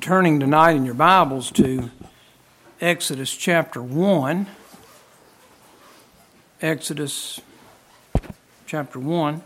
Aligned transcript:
turning 0.00 0.40
tonight 0.40 0.72
in 0.72 0.84
your 0.84 0.94
Bibles 0.94 1.50
to 1.52 1.90
Exodus 2.80 3.34
chapter 3.36 3.82
1. 3.82 4.46
Exodus 6.60 7.40
chapter 8.66 8.98
1. 8.98 9.42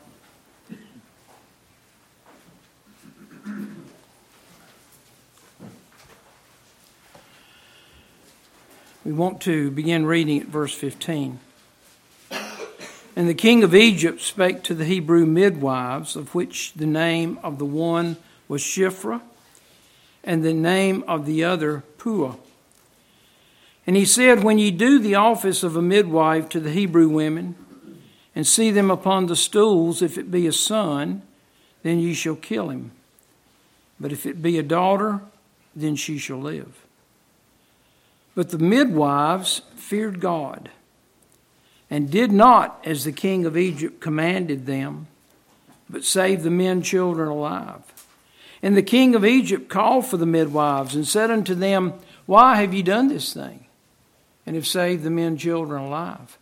We 9.04 9.12
want 9.12 9.40
to 9.42 9.70
begin 9.70 10.06
reading 10.06 10.40
at 10.40 10.46
verse 10.46 10.72
15. 10.72 11.40
And 12.30 13.28
the 13.28 13.34
king 13.34 13.64
of 13.64 13.74
Egypt 13.74 14.20
spake 14.20 14.62
to 14.62 14.74
the 14.74 14.84
Hebrew 14.84 15.26
midwives, 15.26 16.16
of 16.16 16.34
which 16.34 16.72
the 16.74 16.86
name 16.86 17.38
of 17.42 17.58
the 17.58 17.64
one 17.64 18.16
was 18.46 18.62
Shiphrah 18.62 19.20
and 20.28 20.44
the 20.44 20.52
name 20.52 21.02
of 21.08 21.24
the 21.24 21.42
other 21.42 21.82
Puah. 21.96 22.36
And 23.86 23.96
he 23.96 24.04
said, 24.04 24.44
When 24.44 24.58
ye 24.58 24.70
do 24.70 24.98
the 24.98 25.14
office 25.14 25.62
of 25.62 25.74
a 25.74 25.80
midwife 25.80 26.50
to 26.50 26.60
the 26.60 26.70
Hebrew 26.70 27.08
women, 27.08 27.56
and 28.34 28.46
see 28.46 28.70
them 28.70 28.90
upon 28.90 29.26
the 29.26 29.34
stools, 29.34 30.02
if 30.02 30.18
it 30.18 30.30
be 30.30 30.46
a 30.46 30.52
son, 30.52 31.22
then 31.82 31.98
ye 31.98 32.12
shall 32.12 32.36
kill 32.36 32.68
him. 32.68 32.90
But 33.98 34.12
if 34.12 34.26
it 34.26 34.42
be 34.42 34.58
a 34.58 34.62
daughter, 34.62 35.22
then 35.74 35.96
she 35.96 36.18
shall 36.18 36.40
live. 36.40 36.84
But 38.34 38.50
the 38.50 38.58
midwives 38.58 39.62
feared 39.76 40.20
God, 40.20 40.68
and 41.88 42.10
did 42.10 42.32
not 42.32 42.78
as 42.84 43.04
the 43.04 43.12
king 43.12 43.46
of 43.46 43.56
Egypt 43.56 43.98
commanded 44.00 44.66
them, 44.66 45.06
but 45.88 46.04
saved 46.04 46.42
the 46.42 46.50
men 46.50 46.82
children 46.82 47.30
alive. 47.30 47.97
And 48.62 48.76
the 48.76 48.82
king 48.82 49.14
of 49.14 49.24
Egypt 49.24 49.68
called 49.68 50.06
for 50.06 50.16
the 50.16 50.26
midwives 50.26 50.94
and 50.94 51.06
said 51.06 51.30
unto 51.30 51.54
them, 51.54 51.94
Why 52.26 52.56
have 52.56 52.74
ye 52.74 52.82
done 52.82 53.08
this 53.08 53.32
thing? 53.32 53.66
And 54.44 54.56
have 54.56 54.66
saved 54.66 55.04
the 55.04 55.10
men 55.10 55.36
children 55.36 55.82
alive. 55.82 56.38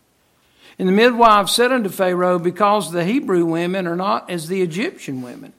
And 0.79 0.87
the 0.87 0.93
midwives 0.93 1.53
said 1.53 1.71
unto 1.71 1.89
Pharaoh, 1.89 2.39
Because 2.39 2.91
the 2.91 3.05
Hebrew 3.05 3.45
women 3.45 3.87
are 3.87 3.95
not 3.95 4.29
as 4.29 4.47
the 4.47 4.61
Egyptian 4.61 5.21
women, 5.21 5.53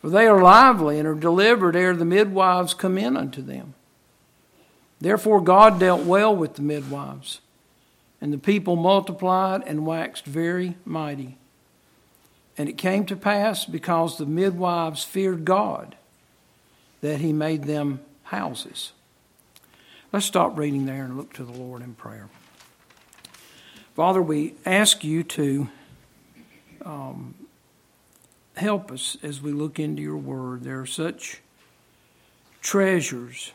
for 0.00 0.10
they 0.10 0.26
are 0.26 0.42
lively 0.42 0.98
and 0.98 1.08
are 1.08 1.14
delivered 1.14 1.76
ere 1.76 1.94
the 1.94 2.04
midwives 2.04 2.74
come 2.74 2.96
in 2.96 3.16
unto 3.16 3.42
them. 3.42 3.74
Therefore 5.00 5.40
God 5.40 5.80
dealt 5.80 6.04
well 6.04 6.34
with 6.34 6.54
the 6.54 6.62
midwives, 6.62 7.40
and 8.20 8.32
the 8.32 8.38
people 8.38 8.76
multiplied 8.76 9.62
and 9.66 9.86
waxed 9.86 10.26
very 10.26 10.76
mighty. 10.84 11.38
And 12.60 12.68
it 12.68 12.76
came 12.76 13.06
to 13.06 13.16
pass, 13.16 13.64
because 13.64 14.18
the 14.18 14.26
midwives 14.26 15.02
feared 15.02 15.46
God, 15.46 15.96
that 17.00 17.18
he 17.18 17.32
made 17.32 17.64
them 17.64 18.00
houses. 18.24 18.92
Let's 20.12 20.26
stop 20.26 20.58
reading 20.58 20.84
there 20.84 21.04
and 21.06 21.16
look 21.16 21.32
to 21.32 21.44
the 21.44 21.54
Lord 21.54 21.80
in 21.80 21.94
prayer. 21.94 22.28
Father, 23.96 24.20
we 24.20 24.56
ask 24.66 25.02
you 25.02 25.22
to 25.22 25.70
um, 26.84 27.34
help 28.58 28.92
us 28.92 29.16
as 29.22 29.40
we 29.40 29.52
look 29.52 29.78
into 29.78 30.02
your 30.02 30.18
word. 30.18 30.62
There 30.62 30.80
are 30.80 30.86
such 30.86 31.40
treasures 32.60 33.52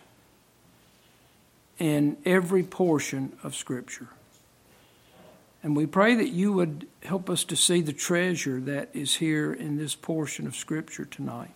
in 1.78 2.18
every 2.26 2.64
portion 2.64 3.38
of 3.44 3.54
Scripture. 3.54 4.08
And 5.66 5.76
we 5.76 5.88
pray 5.88 6.14
that 6.14 6.30
you 6.30 6.54
would 6.54 6.86
help 7.02 7.28
us 7.28 7.44
to 7.46 7.56
see 7.56 7.82
the 7.82 7.92
treasure 7.92 8.62
that 8.62 8.90
is 8.94 9.16
here 9.16 9.52
in 9.52 9.78
this 9.78 9.96
portion 9.96 10.46
of 10.46 10.56
Scripture 10.56 11.06
tonight. 11.06 11.56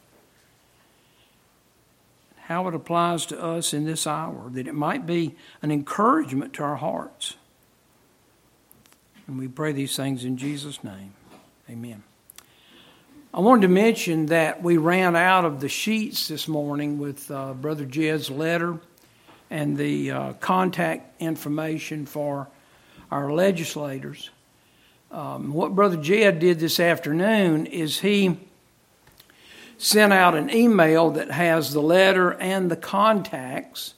How 2.47 2.67
it 2.67 2.73
applies 2.73 3.27
to 3.27 3.39
us 3.39 3.71
in 3.71 3.85
this 3.85 4.07
hour, 4.07 4.49
that 4.49 4.67
it 4.67 4.73
might 4.73 5.05
be 5.05 5.35
an 5.61 5.69
encouragement 5.69 6.53
to 6.53 6.63
our 6.63 6.77
hearts. 6.77 7.35
And 9.27 9.37
we 9.37 9.47
pray 9.47 9.73
these 9.73 9.95
things 9.95 10.25
in 10.25 10.37
Jesus' 10.37 10.83
name. 10.83 11.13
Amen. 11.69 12.01
I 13.31 13.41
wanted 13.41 13.61
to 13.61 13.67
mention 13.67 14.25
that 14.25 14.63
we 14.63 14.77
ran 14.77 15.15
out 15.15 15.45
of 15.45 15.59
the 15.59 15.69
sheets 15.69 16.27
this 16.29 16.47
morning 16.47 16.97
with 16.97 17.29
uh, 17.29 17.53
Brother 17.53 17.85
Jed's 17.85 18.31
letter 18.31 18.79
and 19.51 19.77
the 19.77 20.09
uh, 20.09 20.33
contact 20.33 21.21
information 21.21 22.07
for 22.07 22.47
our 23.11 23.31
legislators. 23.31 24.29
Um, 25.11 25.53
what 25.53 25.75
Brother 25.75 25.97
Jed 25.97 26.39
did 26.39 26.59
this 26.59 26.79
afternoon 26.79 27.65
is 27.65 27.99
he 27.99 28.37
sent 29.77 30.13
out 30.13 30.35
an 30.35 30.49
email 30.49 31.11
that 31.11 31.31
has 31.31 31.73
the 31.73 31.81
letter 31.81 32.31
and 32.31 32.69
the 32.69 32.75
contacts. 32.75 33.95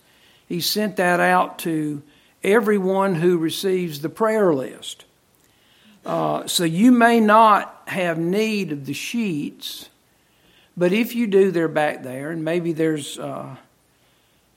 He 0.47 0.61
sent 0.61 0.95
that 0.97 1.19
out 1.19 1.59
to 1.59 2.01
everyone 2.43 3.15
who 3.15 3.37
receives 3.37 4.01
the 4.01 4.09
prayer 4.09 4.53
list. 4.53 5.05
Uh, 6.05 6.47
so 6.47 6.63
you 6.63 6.91
may 6.91 7.19
not 7.19 7.83
have 7.87 8.17
need 8.17 8.71
of 8.71 8.85
the 8.85 8.93
sheets, 8.93 9.89
but 10.77 10.93
if 10.93 11.13
you 11.13 11.27
do, 11.27 11.51
they're 11.51 11.67
back 11.67 12.03
there, 12.03 12.31
and 12.31 12.43
maybe 12.43 12.73
there's 12.73 13.19
uh, 13.19 13.55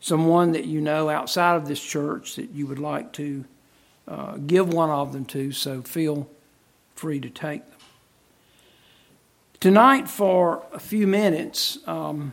someone 0.00 0.52
that 0.52 0.64
you 0.64 0.80
know 0.80 1.08
outside 1.10 1.56
of 1.56 1.66
this 1.66 1.82
church 1.82 2.36
that 2.36 2.50
you 2.50 2.66
would 2.66 2.78
like 2.78 3.12
to 3.14 3.44
uh, 4.06 4.36
give 4.36 4.72
one 4.72 4.90
of 4.90 5.12
them 5.12 5.24
to, 5.26 5.52
so 5.52 5.82
feel 5.82 6.28
free 6.94 7.20
to 7.20 7.30
take 7.30 7.64
them. 7.68 7.78
Tonight, 9.60 10.08
for 10.08 10.62
a 10.72 10.78
few 10.78 11.06
minutes, 11.06 11.78
um, 11.86 12.32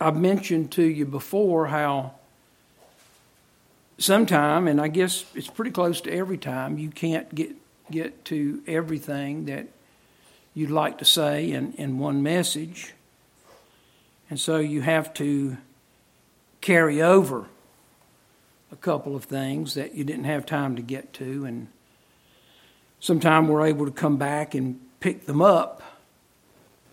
I've 0.00 0.16
mentioned 0.16 0.72
to 0.72 0.82
you 0.82 1.06
before 1.06 1.68
how 1.68 2.14
sometime, 3.98 4.66
and 4.66 4.80
I 4.80 4.88
guess 4.88 5.24
it's 5.34 5.46
pretty 5.46 5.70
close 5.70 6.00
to 6.02 6.12
every 6.12 6.38
time, 6.38 6.78
you 6.78 6.90
can't 6.90 7.32
get, 7.32 7.54
get 7.90 8.24
to 8.26 8.60
everything 8.66 9.44
that 9.44 9.68
you'd 10.52 10.70
like 10.70 10.98
to 10.98 11.04
say 11.04 11.52
in, 11.52 11.74
in 11.74 11.98
one 11.98 12.22
message. 12.22 12.94
And 14.30 14.40
so 14.40 14.56
you 14.56 14.82
have 14.82 15.14
to 15.14 15.56
carry 16.60 17.02
over 17.02 17.46
a 18.74 18.76
couple 18.78 19.14
of 19.14 19.22
things 19.22 19.74
that 19.74 19.94
you 19.94 20.02
didn't 20.02 20.24
have 20.24 20.44
time 20.44 20.74
to 20.74 20.82
get 20.82 21.12
to, 21.12 21.44
and 21.44 21.68
sometime 22.98 23.46
we're 23.46 23.64
able 23.64 23.86
to 23.86 23.92
come 23.92 24.16
back 24.16 24.52
and 24.52 24.80
pick 24.98 25.26
them 25.26 25.40
up 25.40 25.80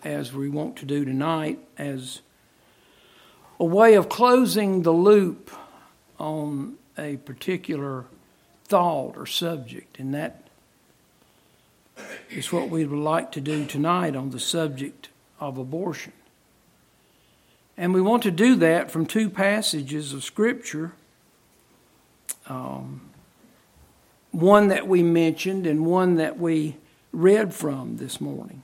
as 0.04 0.32
we 0.32 0.48
want 0.48 0.76
to 0.76 0.84
do 0.86 1.04
tonight 1.04 1.58
as 1.76 2.20
a 3.58 3.64
way 3.64 3.94
of 3.94 4.08
closing 4.08 4.82
the 4.82 4.92
loop 4.92 5.50
on 6.20 6.76
a 6.96 7.16
particular 7.16 8.04
thought 8.66 9.16
or 9.16 9.26
subject, 9.26 9.98
and 9.98 10.14
that 10.14 10.46
is 12.30 12.52
what 12.52 12.70
we 12.70 12.84
would 12.84 12.96
like 12.96 13.32
to 13.32 13.40
do 13.40 13.66
tonight 13.66 14.14
on 14.14 14.30
the 14.30 14.38
subject 14.38 15.08
of 15.40 15.58
abortion. 15.58 16.12
And 17.76 17.92
we 17.92 18.00
want 18.00 18.22
to 18.22 18.30
do 18.30 18.54
that 18.56 18.88
from 18.88 19.04
two 19.04 19.28
passages 19.28 20.12
of 20.12 20.22
Scripture 20.22 20.92
um, 22.48 23.00
one 24.30 24.68
that 24.68 24.88
we 24.88 25.02
mentioned 25.02 25.66
and 25.66 25.86
one 25.86 26.16
that 26.16 26.38
we 26.38 26.76
read 27.12 27.52
from 27.54 27.98
this 27.98 28.20
morning. 28.20 28.62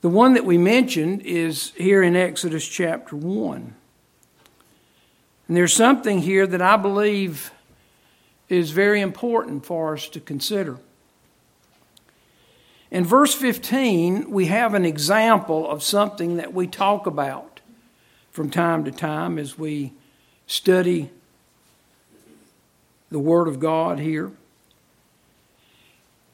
The 0.00 0.08
one 0.08 0.34
that 0.34 0.44
we 0.44 0.58
mentioned 0.58 1.22
is 1.22 1.72
here 1.76 2.02
in 2.02 2.16
Exodus 2.16 2.66
chapter 2.66 3.14
1. 3.14 3.74
And 5.48 5.56
there's 5.56 5.72
something 5.72 6.20
here 6.20 6.46
that 6.46 6.60
I 6.60 6.76
believe 6.76 7.52
is 8.48 8.72
very 8.72 9.00
important 9.00 9.64
for 9.64 9.94
us 9.94 10.08
to 10.08 10.20
consider. 10.20 10.78
In 12.90 13.04
verse 13.04 13.32
15, 13.32 14.30
we 14.30 14.46
have 14.46 14.74
an 14.74 14.84
example 14.84 15.70
of 15.70 15.82
something 15.82 16.36
that 16.36 16.52
we 16.52 16.66
talk 16.66 17.06
about 17.06 17.60
from 18.30 18.50
time 18.50 18.84
to 18.84 18.90
time 18.90 19.38
as 19.38 19.56
we 19.56 19.92
study 20.46 21.10
the 23.12 23.18
Word 23.18 23.48
of 23.48 23.60
God 23.60 23.98
here. 23.98 24.32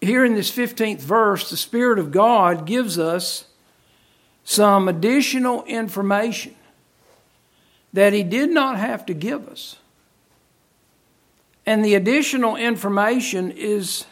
Here 0.00 0.24
in 0.24 0.34
this 0.34 0.50
15th 0.50 1.00
verse, 1.00 1.50
the 1.50 1.56
Spirit 1.56 1.98
of 1.98 2.12
God 2.12 2.66
gives 2.66 2.98
us 2.98 3.44
some 4.44 4.88
additional 4.88 5.64
information 5.64 6.54
that 7.92 8.12
He 8.12 8.22
did 8.22 8.50
not 8.50 8.78
have 8.78 9.04
to 9.06 9.14
give 9.14 9.48
us. 9.48 9.76
And 11.66 11.84
the 11.84 11.94
additional 11.94 12.56
information 12.56 13.50
is 13.50 14.06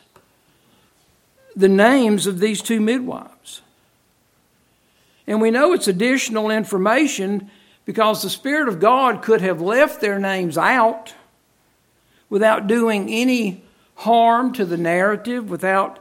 the 1.55 1.69
names 1.69 2.27
of 2.27 2.39
these 2.39 2.61
two 2.61 2.81
midwives. 2.81 3.63
And 5.27 5.41
we 5.41 5.51
know 5.51 5.73
it's 5.73 5.89
additional 5.89 6.51
information 6.51 7.51
because 7.85 8.23
the 8.23 8.31
Spirit 8.31 8.69
of 8.69 8.81
God 8.81 9.23
could 9.23 9.41
have 9.41 9.61
left 9.61 10.01
their 10.01 10.19
names 10.19 10.59
out 10.59 11.15
without 12.28 12.67
doing 12.67 13.08
any 13.11 13.64
harm 13.96 14.52
to 14.52 14.64
the 14.64 14.76
narrative, 14.76 15.50
without 15.50 15.99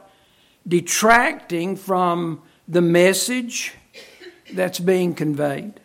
detracting 0.66 1.76
from 1.76 2.42
the 2.68 2.80
message 2.80 3.74
that's 4.52 4.78
being 4.78 5.14
conveyed. 5.14 5.80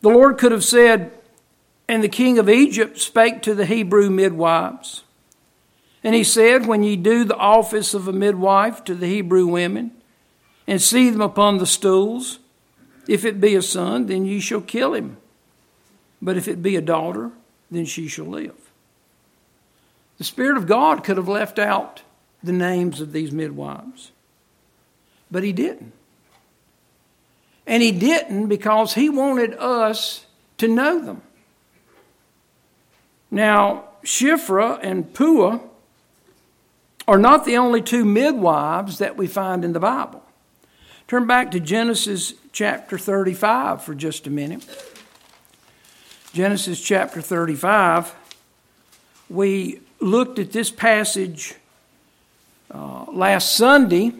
The 0.00 0.10
Lord 0.10 0.38
could 0.38 0.52
have 0.52 0.64
said, 0.64 1.12
And 1.88 2.02
the 2.02 2.08
king 2.08 2.38
of 2.38 2.48
Egypt 2.48 2.98
spake 2.98 3.42
to 3.42 3.54
the 3.54 3.66
Hebrew 3.66 4.10
midwives. 4.10 5.04
And 6.02 6.14
he 6.14 6.24
said, 6.24 6.66
When 6.66 6.82
ye 6.82 6.96
do 6.96 7.24
the 7.24 7.36
office 7.36 7.94
of 7.94 8.06
a 8.06 8.12
midwife 8.12 8.84
to 8.84 8.94
the 8.94 9.06
Hebrew 9.06 9.46
women, 9.46 9.92
and 10.66 10.80
see 10.80 11.10
them 11.10 11.20
upon 11.20 11.58
the 11.58 11.66
stools, 11.66 12.38
if 13.08 13.24
it 13.24 13.40
be 13.40 13.54
a 13.54 13.62
son, 13.62 14.06
then 14.06 14.24
ye 14.24 14.40
shall 14.40 14.60
kill 14.60 14.94
him. 14.94 15.18
But 16.22 16.36
if 16.36 16.48
it 16.48 16.62
be 16.62 16.76
a 16.76 16.80
daughter, 16.80 17.32
then 17.74 17.84
she 17.84 18.08
shall 18.08 18.26
live. 18.26 18.54
The 20.18 20.24
Spirit 20.24 20.56
of 20.56 20.66
God 20.66 21.04
could 21.04 21.16
have 21.16 21.28
left 21.28 21.58
out 21.58 22.02
the 22.42 22.52
names 22.52 23.00
of 23.00 23.12
these 23.12 23.32
midwives, 23.32 24.12
but 25.30 25.42
He 25.42 25.52
didn't. 25.52 25.92
And 27.66 27.82
He 27.82 27.92
didn't 27.92 28.48
because 28.48 28.94
He 28.94 29.08
wanted 29.08 29.54
us 29.54 30.26
to 30.58 30.68
know 30.68 31.04
them. 31.04 31.22
Now, 33.30 33.84
Shiphrah 34.04 34.78
and 34.82 35.12
Puah 35.12 35.60
are 37.08 37.18
not 37.18 37.44
the 37.44 37.56
only 37.56 37.82
two 37.82 38.04
midwives 38.04 38.98
that 38.98 39.16
we 39.16 39.26
find 39.26 39.64
in 39.64 39.72
the 39.72 39.80
Bible. 39.80 40.22
Turn 41.08 41.26
back 41.26 41.50
to 41.50 41.60
Genesis 41.60 42.34
chapter 42.52 42.96
35 42.96 43.82
for 43.82 43.94
just 43.94 44.26
a 44.26 44.30
minute. 44.30 44.64
Genesis 46.34 46.80
chapter 46.80 47.22
35. 47.22 48.12
We 49.30 49.78
looked 50.00 50.40
at 50.40 50.50
this 50.50 50.68
passage 50.68 51.54
uh, 52.72 53.04
last 53.12 53.54
Sunday 53.54 54.14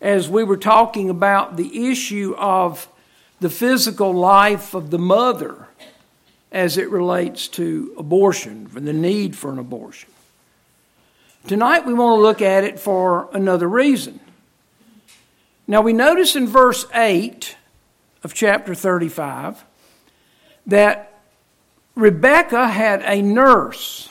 as 0.00 0.28
we 0.28 0.44
were 0.44 0.56
talking 0.56 1.10
about 1.10 1.56
the 1.56 1.90
issue 1.90 2.36
of 2.38 2.86
the 3.40 3.50
physical 3.50 4.12
life 4.12 4.74
of 4.74 4.92
the 4.92 4.98
mother 4.98 5.66
as 6.52 6.78
it 6.78 6.88
relates 6.88 7.48
to 7.48 7.92
abortion, 7.98 8.70
and 8.76 8.86
the 8.86 8.92
need 8.92 9.34
for 9.34 9.50
an 9.50 9.58
abortion. 9.58 10.08
Tonight 11.48 11.84
we 11.84 11.94
want 11.94 12.16
to 12.16 12.22
look 12.22 12.40
at 12.40 12.62
it 12.62 12.78
for 12.78 13.28
another 13.32 13.68
reason. 13.68 14.20
Now 15.66 15.80
we 15.80 15.92
notice 15.92 16.36
in 16.36 16.46
verse 16.46 16.86
8 16.94 17.56
of 18.22 18.34
chapter 18.34 18.72
35 18.76 19.64
that 20.66 21.20
Rebecca 21.94 22.68
had 22.68 23.02
a 23.02 23.20
nurse. 23.20 24.08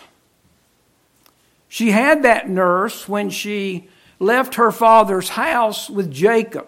She 1.68 1.92
had 1.92 2.24
that 2.24 2.50
nurse 2.50 3.08
when 3.08 3.30
she 3.30 3.88
left 4.20 4.56
her 4.56 4.72
father's 4.72 5.30
house 5.30 5.90
with 5.90 6.12
Jacob. 6.12 6.68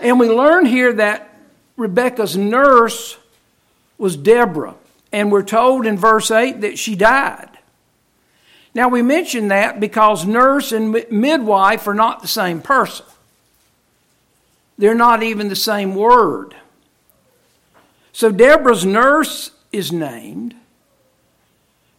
And 0.00 0.18
we 0.18 0.28
learn 0.30 0.64
here 0.64 0.92
that 0.94 1.34
Rebecca's 1.76 2.36
nurse 2.36 3.18
was 3.98 4.16
Deborah. 4.16 4.76
And 5.12 5.30
we're 5.30 5.42
told 5.42 5.86
in 5.86 5.98
verse 5.98 6.30
8 6.30 6.62
that 6.62 6.78
she 6.78 6.94
died. 6.94 7.50
Now, 8.72 8.88
we 8.88 9.02
mention 9.02 9.48
that 9.48 9.80
because 9.80 10.24
nurse 10.24 10.72
and 10.72 11.04
midwife 11.10 11.86
are 11.88 11.94
not 11.94 12.22
the 12.22 12.28
same 12.28 12.62
person. 12.62 13.04
They're 14.78 14.94
not 14.94 15.22
even 15.22 15.48
the 15.48 15.56
same 15.56 15.94
word. 15.94 16.54
So 18.12 18.30
Deborah's 18.30 18.84
nurse 18.84 19.50
is 19.72 19.92
named. 19.92 20.54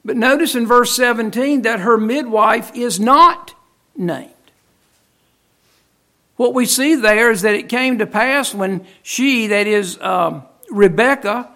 But 0.04 0.18
notice 0.18 0.56
in 0.56 0.66
verse 0.66 0.96
17 0.96 1.62
that 1.62 1.82
her 1.82 1.98
midwife 1.98 2.76
is 2.76 3.00
not 3.00 3.54
named. 3.96 4.32
What 6.38 6.54
we 6.54 6.66
see 6.66 6.96
there 6.96 7.30
is 7.30 7.44
that 7.44 7.54
it 7.54 7.70
came 7.70 8.00
to 8.00 8.08
pass 8.08 8.54
when 8.54 8.86
she, 9.04 9.48
that 9.48 9.68
is 9.68 10.00
um, 10.02 10.44
Rebecca, 10.72 11.50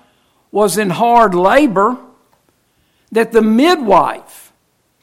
was 0.51 0.77
in 0.77 0.91
hard 0.91 1.33
labor, 1.33 1.97
that 3.11 3.31
the 3.31 3.41
midwife 3.41 4.53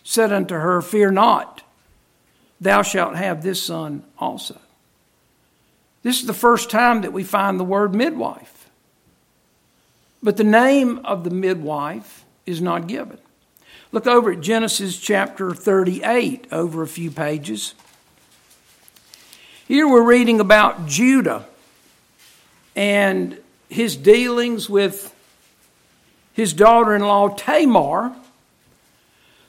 said 0.05 0.33
unto 0.33 0.55
her, 0.55 0.81
Fear 0.83 1.11
not, 1.13 1.63
thou 2.61 2.83
shalt 2.83 3.17
have 3.17 3.43
this 3.43 3.63
son 3.63 4.05
also. 4.19 4.59
This 6.03 6.21
is 6.21 6.27
the 6.27 6.35
first 6.35 6.71
time 6.71 7.03
that 7.03 7.13
we 7.13 7.25
find 7.25 7.59
the 7.59 7.65
word 7.65 7.95
midwife. 7.95 8.62
But 10.23 10.37
the 10.37 10.45
name 10.45 11.01
of 11.05 11.25
the 11.25 11.31
midwife 11.31 12.25
is 12.47 12.61
not 12.61 12.87
given. 12.87 13.19
Look 13.91 14.07
over 14.07 14.33
at 14.33 14.41
Genesis 14.41 14.99
chapter 14.99 15.53
38, 15.53 16.47
over 16.53 16.83
a 16.83 16.87
few 16.87 17.11
pages. 17.11 17.75
Here 19.67 19.89
we're 19.89 20.07
reading 20.07 20.41
about 20.41 20.87
Judah 20.87 21.47
and 22.77 23.39
his 23.69 23.97
dealings 23.97 24.69
with 24.71 25.15
his 26.33 26.53
daughter 26.53 26.95
in 26.95 27.03
law 27.03 27.29
Tamar, 27.29 28.15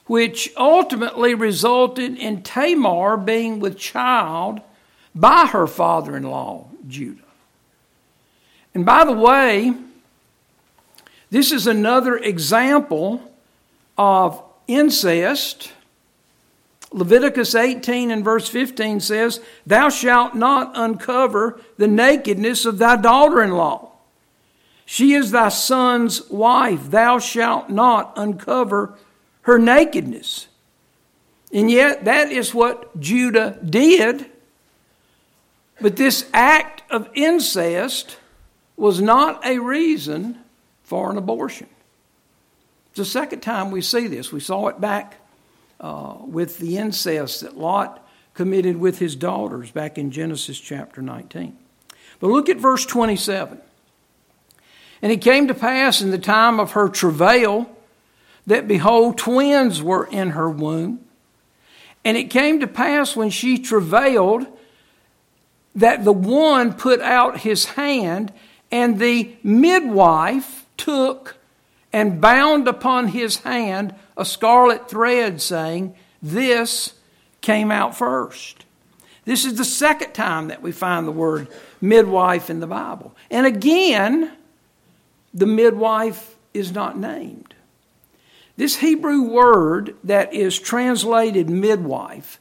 which 0.08 0.52
ultimately 0.58 1.34
resulted 1.34 2.18
in 2.18 2.42
Tamar 2.42 3.16
being 3.16 3.60
with 3.60 3.78
child 3.78 4.60
by 5.16 5.46
her 5.46 5.68
father 5.68 6.18
in 6.18 6.24
law, 6.24 6.68
Judah. 6.88 7.22
And 8.74 8.86
by 8.86 9.06
the 9.06 9.14
way, 9.14 9.74
this 11.34 11.52
is 11.52 11.66
another 11.66 12.16
example 12.16 13.32
of 13.98 14.42
incest. 14.68 15.72
Leviticus 16.92 17.56
18 17.56 18.12
and 18.12 18.24
verse 18.24 18.48
15 18.48 19.00
says, 19.00 19.42
Thou 19.66 19.90
shalt 19.90 20.36
not 20.36 20.72
uncover 20.76 21.60
the 21.78 21.88
nakedness 21.88 22.66
of 22.66 22.78
thy 22.78 22.98
daughter 22.98 23.42
in 23.42 23.52
law. 23.52 23.92
She 24.86 25.14
is 25.14 25.32
thy 25.32 25.50
son's 25.50 26.30
wife. 26.30 26.92
Thou 26.92 27.18
shalt 27.18 27.70
not 27.70 28.14
uncover 28.16 28.94
her 29.42 29.58
nakedness. 29.58 30.48
And 31.52 31.72
yet, 31.72 32.06
that 32.06 32.32
is 32.32 32.54
what 32.54 33.00
Judah 33.00 33.58
did 33.64 34.30
but 35.82 35.96
this 35.96 36.30
act 36.34 36.84
of 36.90 37.10
incest 37.14 38.18
was 38.78 39.02
not 39.02 39.46
a 39.46 39.60
reason 39.60 40.43
for 40.84 41.12
an 41.12 41.18
abortion. 41.18 41.68
It's 42.90 42.98
the 42.98 43.06
second 43.06 43.42
time 43.42 43.72
we 43.72 43.82
see 43.82 44.08
this. 44.08 44.32
We 44.32 44.40
saw 44.40 44.68
it 44.68 44.80
back 44.80 45.18
uh, 45.80 46.16
with 46.20 46.60
the 46.60 46.78
incest 46.78 47.42
that 47.42 47.58
Lot 47.58 48.08
committed 48.34 48.78
with 48.78 49.00
his 49.00 49.16
daughters 49.16 49.72
back 49.72 49.98
in 49.98 50.12
Genesis 50.12 50.60
chapter 50.60 51.02
19. 51.02 51.58
But 52.20 52.28
look 52.28 52.50
at 52.50 52.58
verse 52.58 52.86
27. 52.86 53.60
And 55.02 55.12
it 55.12 55.22
came 55.22 55.48
to 55.48 55.54
pass 55.54 56.02
in 56.02 56.12
the 56.12 56.18
time 56.18 56.60
of 56.60 56.72
her 56.72 56.88
travail 56.88 57.70
that 58.48 58.68
behold, 58.68 59.18
twins 59.18 59.82
were 59.82 60.06
in 60.06 60.32
her 60.32 60.50
womb. 60.50 61.04
And 62.06 62.18
it 62.18 62.30
came 62.30 62.60
to 62.60 62.68
pass 62.68 63.16
when 63.16 63.30
she 63.30 63.58
travailed 63.58 64.46
that 65.76 66.04
the 66.04 66.14
one 66.14 66.74
put 66.74 67.02
out 67.02 67.40
his 67.40 67.66
hand, 67.66 68.32
and 68.72 69.00
the 69.00 69.36
midwife 69.44 70.63
took 70.84 71.38
and 71.94 72.20
bound 72.20 72.68
upon 72.68 73.10
his 73.10 73.38
hand 73.38 73.96
a 74.18 74.26
scarlet 74.26 74.90
thread, 74.90 75.42
saying, 75.42 75.96
This 76.22 76.94
came 77.42 77.72
out 77.72 77.96
first. 77.96 78.66
This 79.26 79.46
is 79.46 79.56
the 79.56 79.66
second 79.66 80.14
time 80.14 80.50
that 80.50 80.62
we 80.62 80.74
find 80.74 81.08
the 81.08 81.12
word 81.12 81.48
midwife 81.80 82.50
in 82.50 82.60
the 82.60 82.68
Bible. 82.68 83.16
And 83.32 83.46
again, 83.46 84.32
the 85.34 85.46
midwife 85.46 86.36
is 86.54 86.74
not 86.74 86.98
named. 86.98 87.54
This 88.58 88.78
Hebrew 88.78 89.22
word 89.24 89.96
that 90.04 90.34
is 90.34 90.60
translated 90.60 91.50
midwife 91.50 92.40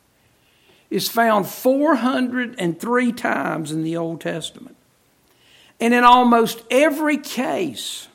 is 0.91 1.09
found 1.09 1.47
403 1.47 3.13
times 3.13 3.73
in 3.73 3.83
the 3.83 3.97
Old 3.97 4.21
Testament. 4.21 4.77
And 5.81 5.95
in 5.95 6.05
almost 6.05 6.63
every 6.71 7.17
case, 7.17 8.09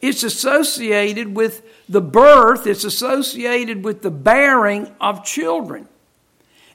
it's 0.00 0.22
associated 0.22 1.34
with 1.34 1.62
the 1.88 2.00
birth, 2.00 2.66
it's 2.66 2.84
associated 2.84 3.84
with 3.84 4.02
the 4.02 4.10
bearing 4.10 4.94
of 5.00 5.24
children. 5.24 5.88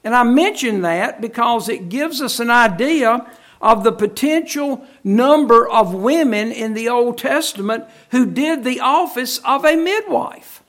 And 0.04 0.16
I 0.16 0.24
mention 0.24 0.82
that 0.82 1.22
because 1.22 1.68
it 1.68 1.90
gives 1.90 2.22
us 2.22 2.40
an 2.40 2.52
idea 2.52 3.26
of 3.62 3.84
the 3.84 3.92
potential 3.92 4.86
number 5.04 5.68
of 5.68 5.94
women 5.94 6.52
in 6.52 6.76
the 6.76 6.90
Old 6.90 7.18
Testament 7.18 7.86
who 8.12 8.26
did 8.26 8.64
the 8.64 8.80
office 8.80 9.40
of 9.40 9.66
a 9.66 9.76
midwife. 9.76 10.62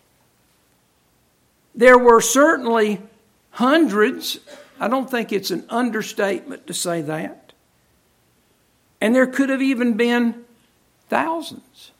There 1.74 1.98
were 1.98 2.22
certainly 2.22 3.02
Hundreds. 3.56 4.38
I 4.78 4.86
don't 4.86 5.10
think 5.10 5.32
it's 5.32 5.50
an 5.50 5.64
understatement 5.70 6.66
to 6.66 6.74
say 6.74 7.00
that. 7.00 7.54
And 9.00 9.14
there 9.14 9.26
could 9.26 9.48
have 9.48 9.62
even 9.62 9.94
been 9.94 10.44
thousands. 11.08 11.92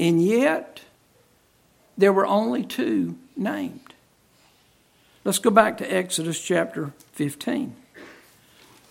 And 0.00 0.22
yet, 0.22 0.80
there 1.98 2.10
were 2.10 2.26
only 2.26 2.64
two 2.64 3.18
named. 3.36 3.92
Let's 5.24 5.38
go 5.38 5.50
back 5.50 5.76
to 5.76 5.94
Exodus 5.94 6.40
chapter 6.40 6.94
15. 7.12 7.76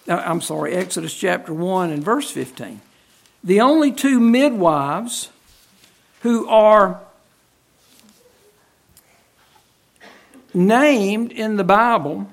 Uh, 0.08 0.14
I'm 0.14 0.40
sorry, 0.40 0.74
Exodus 0.74 1.12
chapter 1.12 1.52
1 1.52 1.90
and 1.90 2.04
verse 2.04 2.30
15. 2.30 2.82
the 3.44 3.60
only 3.60 3.92
two 3.92 4.20
midwives 4.20 5.30
who 6.22 6.48
are 6.48 7.02
named 10.54 11.32
in 11.32 11.58
the 11.58 11.64
Bible 11.64 12.30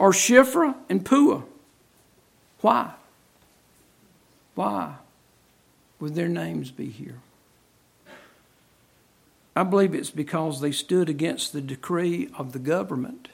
are 0.00 0.10
Shiphrah 0.10 0.74
and 0.88 1.04
Puah. 1.04 1.42
Why? 2.60 2.90
Why 4.56 4.96
would 6.04 6.14
their 6.14 6.28
names 6.28 6.70
be 6.70 6.90
here? 6.90 7.18
I 9.56 9.62
believe 9.62 9.94
it's 9.94 10.10
because 10.10 10.60
they 10.60 10.70
stood 10.70 11.08
against 11.08 11.54
the 11.54 11.62
decree 11.62 12.28
of 12.36 12.52
the 12.52 12.58
government 12.58 13.28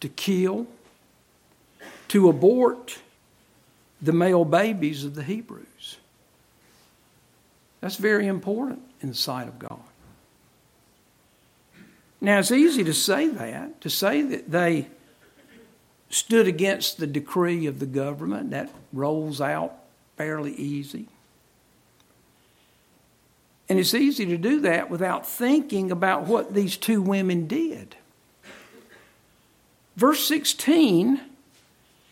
to 0.00 0.08
kill, 0.08 0.66
to 2.08 2.28
abort 2.28 2.98
the 4.02 4.12
male 4.12 4.44
babies 4.44 5.04
of 5.04 5.14
the 5.14 5.22
Hebrews. 5.22 5.98
That's 7.80 7.96
very 7.96 8.26
important 8.26 8.82
in 9.00 9.10
the 9.10 9.14
sight 9.14 9.46
of 9.46 9.60
God. 9.60 9.78
Now, 12.20 12.40
it's 12.40 12.50
easy 12.50 12.82
to 12.82 12.94
say 12.94 13.28
that, 13.28 13.80
to 13.82 13.90
say 13.90 14.22
that 14.22 14.50
they 14.50 14.88
stood 16.10 16.48
against 16.48 16.98
the 16.98 17.06
decree 17.06 17.66
of 17.66 17.78
the 17.78 17.86
government. 17.86 18.50
That 18.50 18.74
rolls 18.92 19.40
out 19.40 19.72
fairly 20.16 20.54
easy. 20.54 21.06
And 23.68 23.78
it's 23.78 23.94
easy 23.94 24.26
to 24.26 24.36
do 24.36 24.60
that 24.60 24.90
without 24.90 25.26
thinking 25.26 25.90
about 25.90 26.26
what 26.26 26.54
these 26.54 26.76
two 26.76 27.02
women 27.02 27.46
did. 27.46 27.96
Verse 29.96 30.26
16 30.28 31.20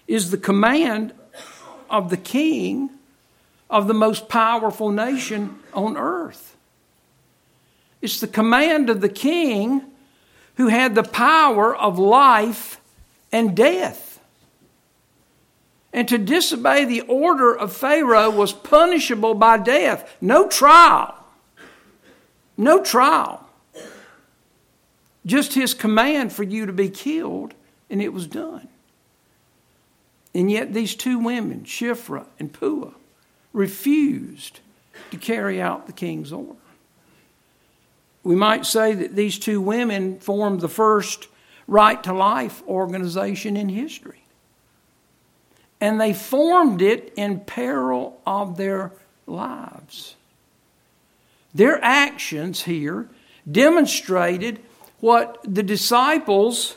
is 0.08 0.30
the 0.30 0.38
command 0.38 1.12
of 1.88 2.10
the 2.10 2.16
king 2.16 2.90
of 3.70 3.86
the 3.86 3.94
most 3.94 4.28
powerful 4.28 4.90
nation 4.90 5.58
on 5.72 5.96
earth. 5.96 6.56
It's 8.02 8.20
the 8.20 8.26
command 8.26 8.90
of 8.90 9.00
the 9.00 9.08
king 9.08 9.82
who 10.56 10.68
had 10.68 10.94
the 10.94 11.02
power 11.02 11.74
of 11.74 11.98
life 11.98 12.80
and 13.32 13.56
death. 13.56 14.20
And 15.92 16.08
to 16.08 16.18
disobey 16.18 16.84
the 16.84 17.02
order 17.02 17.56
of 17.56 17.72
Pharaoh 17.72 18.30
was 18.30 18.52
punishable 18.52 19.34
by 19.34 19.58
death. 19.58 20.16
No 20.20 20.48
trial. 20.48 21.23
No 22.56 22.82
trial. 22.82 23.48
Just 25.26 25.54
his 25.54 25.74
command 25.74 26.32
for 26.32 26.42
you 26.42 26.66
to 26.66 26.72
be 26.72 26.88
killed, 26.88 27.54
and 27.88 28.02
it 28.02 28.12
was 28.12 28.26
done. 28.26 28.68
And 30.34 30.50
yet, 30.50 30.74
these 30.74 30.94
two 30.94 31.18
women, 31.18 31.64
Shiphrah 31.64 32.26
and 32.38 32.52
Puah, 32.52 32.94
refused 33.52 34.60
to 35.10 35.16
carry 35.16 35.60
out 35.60 35.86
the 35.86 35.92
king's 35.92 36.32
order. 36.32 36.58
We 38.24 38.34
might 38.34 38.66
say 38.66 38.94
that 38.94 39.14
these 39.14 39.38
two 39.38 39.60
women 39.60 40.18
formed 40.18 40.60
the 40.60 40.68
first 40.68 41.28
right 41.66 42.02
to 42.02 42.12
life 42.12 42.62
organization 42.66 43.56
in 43.56 43.68
history. 43.68 44.24
And 45.80 46.00
they 46.00 46.12
formed 46.12 46.82
it 46.82 47.12
in 47.16 47.40
peril 47.40 48.20
of 48.26 48.56
their 48.56 48.92
lives. 49.26 50.16
Their 51.54 51.82
actions 51.82 52.62
here 52.62 53.08
demonstrated 53.50 54.60
what 55.00 55.38
the 55.44 55.62
disciples, 55.62 56.76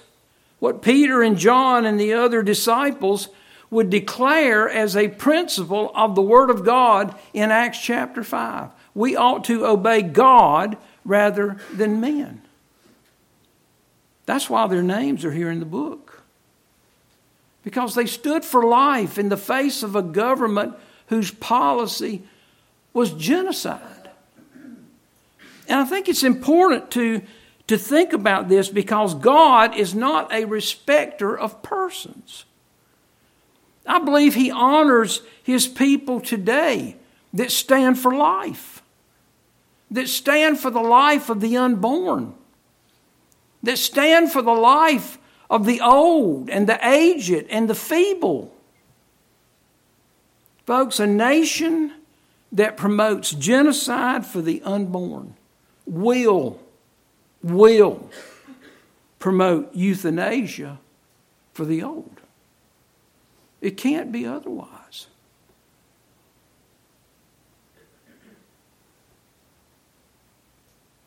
what 0.59 0.81
Peter 0.81 1.21
and 1.21 1.37
John 1.37 1.85
and 1.85 1.99
the 1.99 2.13
other 2.13 2.43
disciples 2.43 3.29
would 3.69 3.89
declare 3.89 4.69
as 4.69 4.95
a 4.95 5.07
principle 5.07 5.91
of 5.95 6.15
the 6.15 6.21
Word 6.21 6.49
of 6.49 6.63
God 6.63 7.15
in 7.33 7.51
Acts 7.51 7.81
chapter 7.81 8.23
5. 8.23 8.69
We 8.93 9.15
ought 9.15 9.43
to 9.45 9.65
obey 9.65 10.01
God 10.01 10.77
rather 11.03 11.57
than 11.73 11.99
men. 11.99 12.41
That's 14.25 14.49
why 14.49 14.67
their 14.67 14.83
names 14.83 15.23
are 15.25 15.31
here 15.31 15.49
in 15.49 15.59
the 15.59 15.65
book. 15.65 16.21
Because 17.63 17.95
they 17.95 18.05
stood 18.05 18.45
for 18.45 18.63
life 18.63 19.17
in 19.17 19.29
the 19.29 19.37
face 19.37 19.83
of 19.83 19.95
a 19.95 20.01
government 20.01 20.75
whose 21.07 21.31
policy 21.31 22.23
was 22.93 23.11
genocide. 23.11 23.81
And 25.67 25.79
I 25.79 25.85
think 25.85 26.07
it's 26.07 26.23
important 26.23 26.91
to, 26.91 27.21
to 27.67 27.77
think 27.77 28.13
about 28.13 28.47
this 28.47 28.69
because 28.69 29.13
God 29.15 29.75
is 29.75 29.93
not 29.93 30.31
a 30.33 30.45
respecter 30.45 31.37
of 31.37 31.61
persons. 31.61 32.45
I 33.85 33.99
believe 33.99 34.35
He 34.35 34.49
honors 34.49 35.21
His 35.43 35.67
people 35.67 36.19
today 36.19 36.95
that 37.33 37.51
stand 37.51 37.99
for 37.99 38.15
life, 38.15 38.81
that 39.91 40.07
stand 40.07 40.59
for 40.59 40.69
the 40.69 40.81
life 40.81 41.29
of 41.29 41.41
the 41.41 41.57
unborn, 41.57 42.33
that 43.63 43.77
stand 43.77 44.31
for 44.31 44.41
the 44.41 44.51
life 44.51 45.17
of 45.49 45.65
the 45.65 45.81
old 45.81 46.49
and 46.49 46.67
the 46.67 46.85
aged 46.87 47.45
and 47.49 47.69
the 47.69 47.75
feeble. 47.75 48.53
Folks, 50.65 50.99
a 50.99 51.07
nation 51.07 51.93
that 52.51 52.77
promotes 52.77 53.31
genocide 53.31 54.25
for 54.25 54.41
the 54.41 54.61
unborn 54.63 55.36
will, 55.87 56.59
will 57.41 58.09
promote 59.19 59.73
euthanasia 59.73 60.79
for 61.53 61.65
the 61.65 61.81
old. 61.81 62.21
It 63.61 63.77
can't 63.77 64.11
be 64.11 64.25
otherwise. 64.25 65.07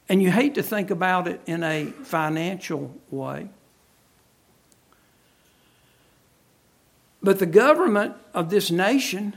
And 0.09 0.21
you 0.21 0.33
hate 0.33 0.57
to 0.57 0.63
think 0.63 0.91
about 0.91 1.29
it 1.29 1.41
in 1.47 1.63
a 1.63 1.85
financial 1.85 2.93
way. 3.13 3.49
But 7.23 7.39
the 7.39 7.47
government 7.47 8.17
of 8.35 8.51
this 8.51 8.73
nation, 8.73 9.37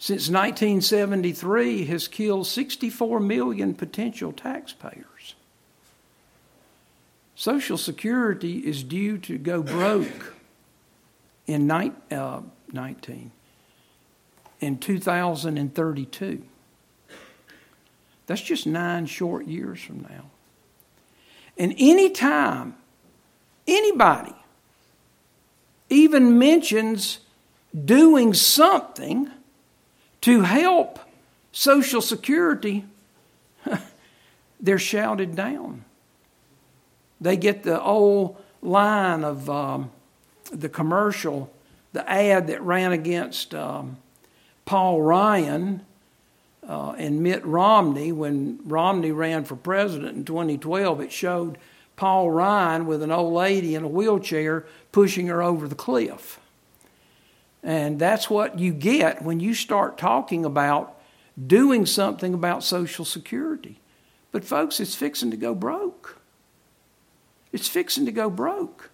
since 0.00 0.30
1973, 0.30 1.84
has 1.84 2.08
killed 2.08 2.46
64 2.46 3.20
million 3.20 3.74
potential 3.74 4.32
taxpayers. 4.32 5.34
Social 7.34 7.76
Security 7.76 8.60
is 8.60 8.82
due 8.82 9.18
to 9.18 9.36
go 9.36 9.62
broke 9.62 10.36
in 11.46 11.66
ni- 11.66 11.92
uh, 12.10 12.40
19 12.72 13.30
in 14.62 14.78
2032. 14.78 16.44
That's 18.24 18.40
just 18.40 18.66
nine 18.66 19.04
short 19.04 19.46
years 19.46 19.82
from 19.82 20.00
now. 20.00 20.30
And 21.58 21.74
any 21.78 22.08
time 22.08 22.74
anybody 23.68 24.34
even 25.90 26.38
mentions 26.38 27.18
doing 27.84 28.32
something 28.32 29.30
to 30.22 30.42
help 30.42 30.98
Social 31.52 32.00
Security, 32.00 32.84
they're 34.60 34.78
shouted 34.78 35.34
down. 35.34 35.84
They 37.20 37.36
get 37.36 37.62
the 37.62 37.80
old 37.80 38.36
line 38.62 39.24
of 39.24 39.48
um, 39.50 39.90
the 40.52 40.68
commercial, 40.68 41.52
the 41.92 42.08
ad 42.08 42.46
that 42.48 42.62
ran 42.62 42.92
against 42.92 43.54
um, 43.54 43.98
Paul 44.64 45.02
Ryan 45.02 45.84
uh, 46.66 46.92
and 46.92 47.22
Mitt 47.22 47.44
Romney, 47.44 48.12
when 48.12 48.60
Romney 48.64 49.12
ran 49.12 49.44
for 49.44 49.56
president 49.56 50.16
in 50.16 50.24
2012, 50.24 51.00
it 51.00 51.12
showed 51.12 51.58
Paul 51.96 52.30
Ryan 52.30 52.86
with 52.86 53.02
an 53.02 53.10
old 53.10 53.34
lady 53.34 53.74
in 53.74 53.82
a 53.82 53.88
wheelchair 53.88 54.64
pushing 54.92 55.26
her 55.26 55.42
over 55.42 55.68
the 55.68 55.74
cliff. 55.74 56.39
And 57.62 57.98
that's 57.98 58.30
what 58.30 58.58
you 58.58 58.72
get 58.72 59.22
when 59.22 59.40
you 59.40 59.54
start 59.54 59.98
talking 59.98 60.44
about 60.44 60.98
doing 61.46 61.86
something 61.86 62.32
about 62.34 62.64
Social 62.64 63.04
Security. 63.04 63.80
But, 64.32 64.44
folks, 64.44 64.80
it's 64.80 64.94
fixing 64.94 65.30
to 65.30 65.36
go 65.36 65.54
broke. 65.54 66.18
It's 67.52 67.68
fixing 67.68 68.06
to 68.06 68.12
go 68.12 68.30
broke. 68.30 68.90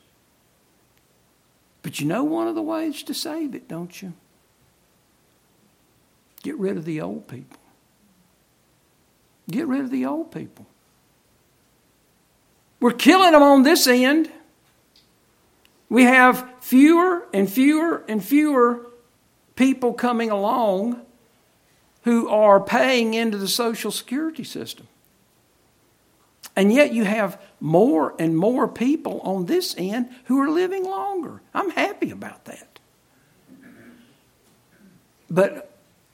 But 1.83 2.01
you 2.01 2.07
know 2.07 2.25
one 2.25 2.49
of 2.49 2.55
the 2.55 2.63
ways 2.63 3.03
to 3.05 3.15
save 3.15 3.55
it, 3.55 3.69
don't 3.69 4.03
you? 4.03 4.15
Get 6.43 6.59
rid 6.59 6.77
of 6.77 6.85
the 6.85 7.01
old 7.01 7.29
people. 7.29 7.61
Get 9.49 9.67
rid 9.69 9.81
of 9.81 9.91
the 9.91 10.07
old 10.07 10.33
people. 10.33 10.67
We're 12.81 12.93
killing 12.93 13.33
them 13.33 13.43
on 13.43 13.63
this 13.63 13.87
end. 13.87 14.31
We 15.89 16.05
have 16.05 16.49
fewer 16.61 17.27
and 17.33 17.51
fewer 17.51 18.05
and 18.09 18.25
fewer 18.25 18.87
people 19.55 19.93
coming 19.95 20.31
along 20.31 21.01
who 22.03 22.29
are 22.29 22.61
paying 22.61 23.15
into 23.15 23.37
the 23.37 23.49
Social 23.49 23.91
Security 23.91 24.45
system. 24.45 24.87
And 26.55 26.73
yet 26.73 26.93
you 26.93 27.05
have 27.05 27.41
more 27.61 28.15
and 28.19 28.37
more 28.37 28.67
people 28.67 29.21
on 29.21 29.47
this 29.47 29.75
end 29.77 30.09
who 30.25 30.41
are 30.41 30.49
living 30.49 30.85
longer. 30.85 31.43
I'm 31.53 31.71
happy 31.71 32.11
about 32.11 32.45
that. 32.47 32.79
but 35.29 35.73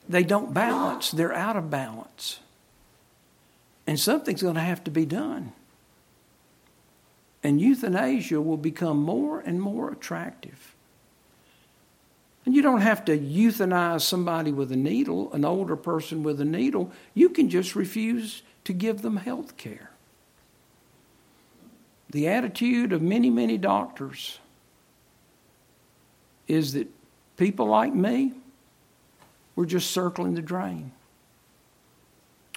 they 0.08 0.24
don't 0.24 0.52
balance, 0.52 1.10
they're 1.10 1.34
out 1.34 1.56
of 1.56 1.70
balance. 1.70 2.40
And 3.86 3.98
something's 3.98 4.42
going 4.42 4.54
to 4.54 4.60
have 4.60 4.82
to 4.84 4.90
be 4.90 5.06
done. 5.06 5.52
And 7.42 7.60
euthanasia 7.60 8.40
will 8.40 8.56
become 8.56 8.98
more 9.02 9.40
and 9.40 9.60
more 9.60 9.90
attractive. 9.90 10.74
And 12.44 12.54
you 12.54 12.62
don't 12.62 12.80
have 12.80 13.04
to 13.04 13.16
euthanize 13.16 14.02
somebody 14.02 14.52
with 14.52 14.72
a 14.72 14.76
needle, 14.76 15.32
an 15.32 15.44
older 15.44 15.76
person 15.76 16.22
with 16.22 16.40
a 16.40 16.44
needle. 16.44 16.90
You 17.14 17.28
can 17.28 17.48
just 17.48 17.76
refuse 17.76 18.42
to 18.64 18.72
give 18.72 19.02
them 19.02 19.16
health 19.16 19.56
care. 19.56 19.90
The 22.10 22.28
attitude 22.28 22.92
of 22.92 23.00
many, 23.00 23.30
many 23.30 23.56
doctors 23.58 24.38
is 26.46 26.74
that 26.74 26.88
people 27.36 27.66
like 27.66 27.94
me, 27.94 28.34
we're 29.54 29.66
just 29.66 29.90
circling 29.90 30.34
the 30.34 30.42
drain. 30.42 30.92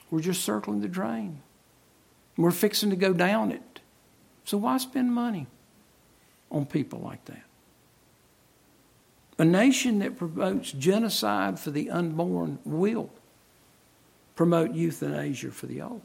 We're 0.10 0.22
just 0.22 0.44
circling 0.44 0.82
the 0.82 0.88
drain. 0.88 1.42
We're 2.38 2.52
fixing 2.52 2.90
to 2.90 2.96
go 2.96 3.14
down 3.14 3.52
it. 3.52 3.75
So 4.46 4.58
why 4.58 4.78
spend 4.78 5.12
money 5.12 5.48
on 6.52 6.66
people 6.66 7.00
like 7.00 7.26
that? 7.26 7.44
A 9.38 9.44
nation 9.44 10.00
that 10.00 10.18
promotes 10.18 10.72
genocide 10.72 11.60
for 11.60 11.72
the 11.72 11.90
unborn 11.90 12.60
will 12.64 13.10
promote 14.36 14.74
euthanasia 14.74 15.52
for 15.52 15.66
the 15.66 15.82
old. 15.82 16.02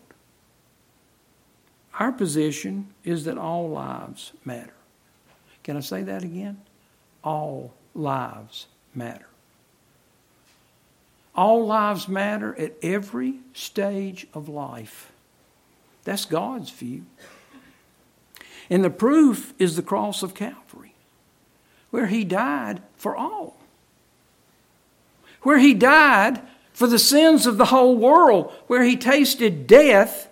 Our 1.98 2.12
position 2.12 2.88
is 3.04 3.24
that 3.24 3.38
all 3.38 3.70
lives 3.70 4.32
matter. 4.44 4.72
Can 5.62 5.76
I 5.76 5.80
say 5.80 6.02
that 6.02 6.24
again? 6.24 6.60
All 7.22 7.74
lives 7.94 8.66
matter. 8.94 9.26
All 11.34 11.66
lives 11.66 12.08
matter 12.08 12.58
at 12.58 12.74
every 12.82 13.40
stage 13.52 14.26
of 14.34 14.48
life. 14.48 15.12
That's 16.04 16.24
God's 16.24 16.70
view. 16.70 17.04
And 18.70 18.84
the 18.84 18.90
proof 18.90 19.52
is 19.58 19.74
the 19.74 19.82
cross 19.82 20.22
of 20.22 20.34
Calvary, 20.34 20.94
where 21.90 22.06
He 22.06 22.24
died 22.24 22.80
for 22.96 23.16
all. 23.16 23.56
Where 25.42 25.58
He 25.58 25.74
died 25.74 26.40
for 26.72 26.86
the 26.86 26.98
sins 26.98 27.46
of 27.46 27.58
the 27.58 27.66
whole 27.66 27.96
world, 27.96 28.52
where 28.68 28.84
He 28.84 28.96
tasted 28.96 29.66
death 29.66 30.28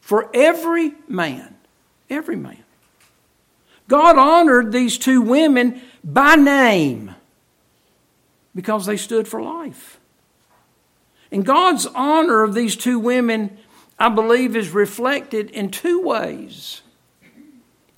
for 0.00 0.30
every 0.34 0.94
man. 1.06 1.54
Every 2.08 2.36
man. 2.36 2.64
God 3.86 4.16
honored 4.16 4.72
these 4.72 4.96
two 4.96 5.20
women 5.20 5.82
by 6.02 6.36
name 6.36 7.14
because 8.54 8.86
they 8.86 8.96
stood 8.96 9.28
for 9.28 9.42
life. 9.42 9.98
And 11.30 11.44
God's 11.44 11.86
honor 11.86 12.42
of 12.42 12.54
these 12.54 12.76
two 12.76 12.98
women, 12.98 13.58
I 13.98 14.08
believe, 14.08 14.56
is 14.56 14.70
reflected 14.70 15.50
in 15.50 15.70
two 15.70 16.00
ways. 16.00 16.82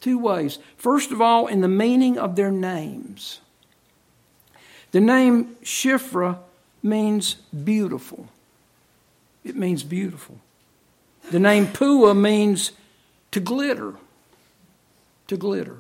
Two 0.07 0.19
ways. 0.19 0.61
First 0.77 1.11
of 1.11 1.21
all, 1.21 1.49
in 1.49 1.63
the 1.63 1.67
meaning 1.67 2.17
of 2.17 2.37
their 2.37 2.53
names. 2.53 3.41
The 4.93 5.01
name 5.01 5.57
Shiphrah 5.65 6.39
means 6.81 7.35
beautiful. 7.35 8.29
It 9.43 9.57
means 9.57 9.83
beautiful. 9.83 10.39
The 11.33 11.41
name 11.41 11.67
Puah 11.67 12.15
means 12.15 12.71
to 13.33 13.41
glitter. 13.41 13.95
To 15.27 15.37
glitter. 15.37 15.79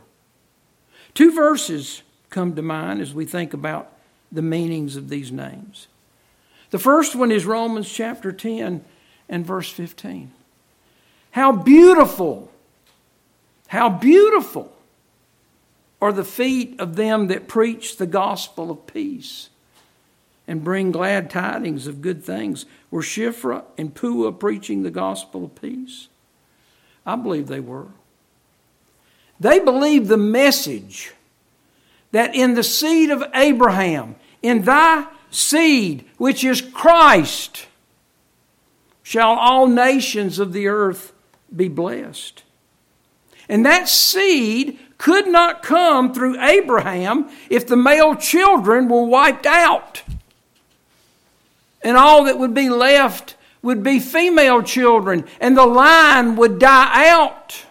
Two 1.14 1.30
verses 1.30 2.02
come 2.28 2.56
to 2.56 2.62
mind 2.62 3.00
as 3.00 3.14
we 3.14 3.26
think 3.26 3.54
about 3.54 3.92
the 4.32 4.42
meanings 4.42 4.96
of 4.96 5.08
these 5.08 5.30
names. 5.30 5.86
The 6.70 6.80
first 6.80 7.14
one 7.14 7.30
is 7.30 7.46
Romans 7.46 7.88
chapter 7.88 8.32
10 8.32 8.84
and 9.28 9.46
verse 9.46 9.70
15. 9.70 10.32
How 11.30 11.52
beautiful, 11.52 12.50
how 13.68 13.88
beautiful 13.88 14.72
are 16.00 16.12
the 16.12 16.24
feet 16.24 16.78
of 16.78 16.96
them 16.96 17.28
that 17.28 17.48
preach 17.48 17.96
the 17.96 18.06
gospel 18.06 18.70
of 18.70 18.86
peace 18.86 19.48
and 20.46 20.62
bring 20.62 20.92
glad 20.92 21.30
tidings 21.30 21.86
of 21.86 22.02
good 22.02 22.22
things. 22.22 22.66
Were 22.90 23.02
Shiphrah 23.02 23.64
and 23.76 23.94
Puah 23.94 24.32
preaching 24.32 24.82
the 24.82 24.90
gospel 24.90 25.44
of 25.44 25.60
peace? 25.60 26.08
I 27.04 27.16
believe 27.16 27.48
they 27.48 27.60
were. 27.60 27.88
They 29.40 29.58
believed 29.58 30.08
the 30.08 30.16
message 30.16 31.12
that 32.12 32.34
in 32.34 32.54
the 32.54 32.62
seed 32.62 33.10
of 33.10 33.24
Abraham, 33.34 34.16
in 34.42 34.62
thy 34.62 35.06
seed, 35.30 36.04
which 36.16 36.44
is 36.44 36.60
Christ, 36.60 37.66
shall 39.02 39.32
all 39.32 39.66
nations 39.66 40.38
of 40.38 40.52
the 40.52 40.68
earth 40.68 41.12
be 41.54 41.68
blessed. 41.68 42.42
And 43.48 43.64
that 43.64 43.88
seed 43.88 44.78
could 44.98 45.28
not 45.28 45.62
come 45.62 46.12
through 46.12 46.40
Abraham 46.40 47.28
if 47.50 47.66
the 47.66 47.76
male 47.76 48.14
children 48.14 48.88
were 48.88 49.04
wiped 49.04 49.46
out. 49.46 50.02
And 51.82 51.96
all 51.96 52.24
that 52.24 52.38
would 52.38 52.54
be 52.54 52.68
left 52.68 53.36
would 53.62 53.82
be 53.82 53.98
female 53.98 54.62
children, 54.62 55.24
and 55.40 55.56
the 55.56 55.66
line 55.66 56.36
would 56.36 56.58
die 56.58 57.08
out. 57.08 57.64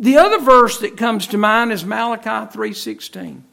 The 0.00 0.16
other 0.16 0.38
verse 0.38 0.78
that 0.78 0.96
comes 0.96 1.26
to 1.28 1.38
mind 1.38 1.72
is 1.72 1.84
Malachi 1.84 2.50
3:16. 2.56 3.44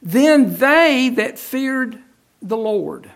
Then 0.00 0.56
they 0.56 1.08
that 1.16 1.38
feared 1.38 2.00
the 2.40 2.56
Lord. 2.56 3.10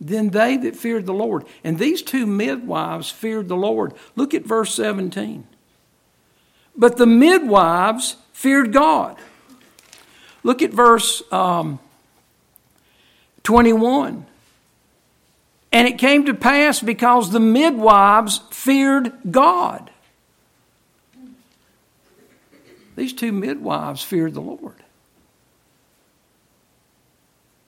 Then 0.00 0.30
they 0.30 0.56
that 0.58 0.76
feared 0.76 1.06
the 1.06 1.14
Lord. 1.14 1.44
And 1.64 1.78
these 1.78 2.02
two 2.02 2.26
midwives 2.26 3.10
feared 3.10 3.48
the 3.48 3.56
Lord. 3.56 3.94
Look 4.14 4.34
at 4.34 4.44
verse 4.44 4.74
17. 4.74 5.46
But 6.76 6.96
the 6.96 7.06
midwives 7.06 8.16
feared 8.32 8.72
God. 8.72 9.16
Look 10.42 10.60
at 10.62 10.70
verse 10.70 11.22
um, 11.32 11.78
21. 13.42 14.26
And 15.72 15.88
it 15.88 15.98
came 15.98 16.26
to 16.26 16.34
pass 16.34 16.80
because 16.80 17.32
the 17.32 17.40
midwives 17.40 18.40
feared 18.50 19.12
God. 19.30 19.90
These 22.96 23.12
two 23.12 23.32
midwives 23.32 24.02
feared 24.02 24.34
the 24.34 24.40
Lord. 24.40 24.76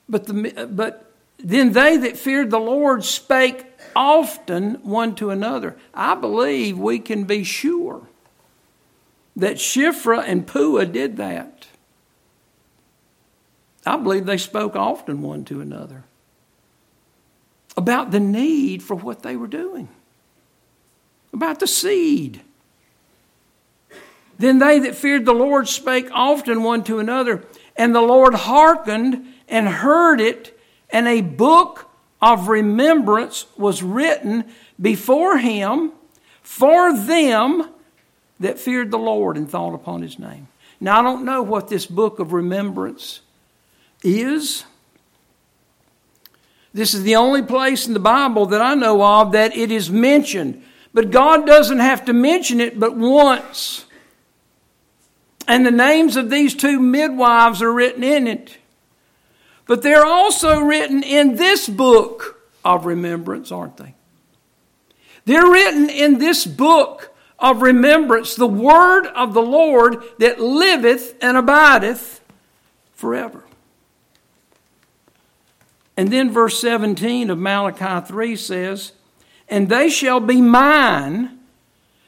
But, 0.08 0.26
the, 0.26 0.68
but 0.70 1.07
then 1.38 1.72
they 1.72 1.96
that 1.96 2.16
feared 2.16 2.50
the 2.50 2.58
Lord 2.58 3.04
spake 3.04 3.66
often 3.94 4.74
one 4.82 5.14
to 5.16 5.30
another. 5.30 5.76
I 5.94 6.14
believe 6.14 6.78
we 6.78 6.98
can 6.98 7.24
be 7.24 7.44
sure 7.44 8.02
that 9.36 9.56
Shiphrah 9.56 10.24
and 10.26 10.46
Puah 10.46 10.86
did 10.86 11.16
that. 11.16 11.68
I 13.86 13.96
believe 13.96 14.26
they 14.26 14.36
spoke 14.36 14.76
often 14.76 15.22
one 15.22 15.44
to 15.46 15.60
another 15.60 16.04
about 17.76 18.10
the 18.10 18.20
need 18.20 18.82
for 18.82 18.96
what 18.96 19.22
they 19.22 19.36
were 19.36 19.46
doing, 19.46 19.88
about 21.32 21.60
the 21.60 21.66
seed. 21.66 22.42
Then 24.36 24.58
they 24.58 24.80
that 24.80 24.96
feared 24.96 25.24
the 25.24 25.32
Lord 25.32 25.68
spake 25.68 26.08
often 26.12 26.64
one 26.64 26.82
to 26.84 26.98
another, 26.98 27.44
and 27.76 27.94
the 27.94 28.00
Lord 28.00 28.34
hearkened 28.34 29.24
and 29.48 29.68
heard 29.68 30.20
it, 30.20 30.57
and 30.90 31.06
a 31.06 31.20
book 31.20 31.88
of 32.20 32.48
remembrance 32.48 33.46
was 33.56 33.82
written 33.82 34.44
before 34.80 35.38
him 35.38 35.92
for 36.42 36.96
them 36.96 37.70
that 38.40 38.58
feared 38.58 38.90
the 38.90 38.98
Lord 38.98 39.36
and 39.36 39.48
thought 39.48 39.74
upon 39.74 40.02
his 40.02 40.18
name. 40.18 40.48
Now, 40.80 41.00
I 41.00 41.02
don't 41.02 41.24
know 41.24 41.42
what 41.42 41.68
this 41.68 41.86
book 41.86 42.18
of 42.18 42.32
remembrance 42.32 43.20
is. 44.02 44.64
This 46.72 46.94
is 46.94 47.02
the 47.02 47.16
only 47.16 47.42
place 47.42 47.86
in 47.86 47.94
the 47.94 48.00
Bible 48.00 48.46
that 48.46 48.60
I 48.60 48.74
know 48.74 49.02
of 49.02 49.32
that 49.32 49.56
it 49.56 49.72
is 49.72 49.90
mentioned. 49.90 50.62
But 50.94 51.10
God 51.10 51.46
doesn't 51.46 51.80
have 51.80 52.04
to 52.06 52.12
mention 52.12 52.60
it 52.60 52.78
but 52.78 52.96
once. 52.96 53.84
And 55.46 55.64
the 55.64 55.70
names 55.70 56.16
of 56.16 56.30
these 56.30 56.54
two 56.54 56.78
midwives 56.78 57.62
are 57.62 57.72
written 57.72 58.04
in 58.04 58.26
it. 58.26 58.57
But 59.68 59.82
they're 59.82 60.04
also 60.04 60.60
written 60.60 61.02
in 61.02 61.36
this 61.36 61.68
book 61.68 62.40
of 62.64 62.86
remembrance, 62.86 63.52
aren't 63.52 63.76
they? 63.76 63.94
They're 65.26 65.46
written 65.46 65.90
in 65.90 66.18
this 66.18 66.46
book 66.46 67.14
of 67.38 67.60
remembrance, 67.60 68.34
the 68.34 68.46
word 68.46 69.06
of 69.08 69.34
the 69.34 69.42
Lord 69.42 70.02
that 70.18 70.40
liveth 70.40 71.14
and 71.20 71.36
abideth 71.36 72.22
forever. 72.94 73.44
And 75.98 76.10
then 76.10 76.30
verse 76.30 76.58
17 76.60 77.28
of 77.28 77.38
Malachi 77.38 78.06
3 78.06 78.36
says, 78.36 78.92
And 79.50 79.68
they 79.68 79.90
shall 79.90 80.20
be 80.20 80.40
mine, 80.40 81.40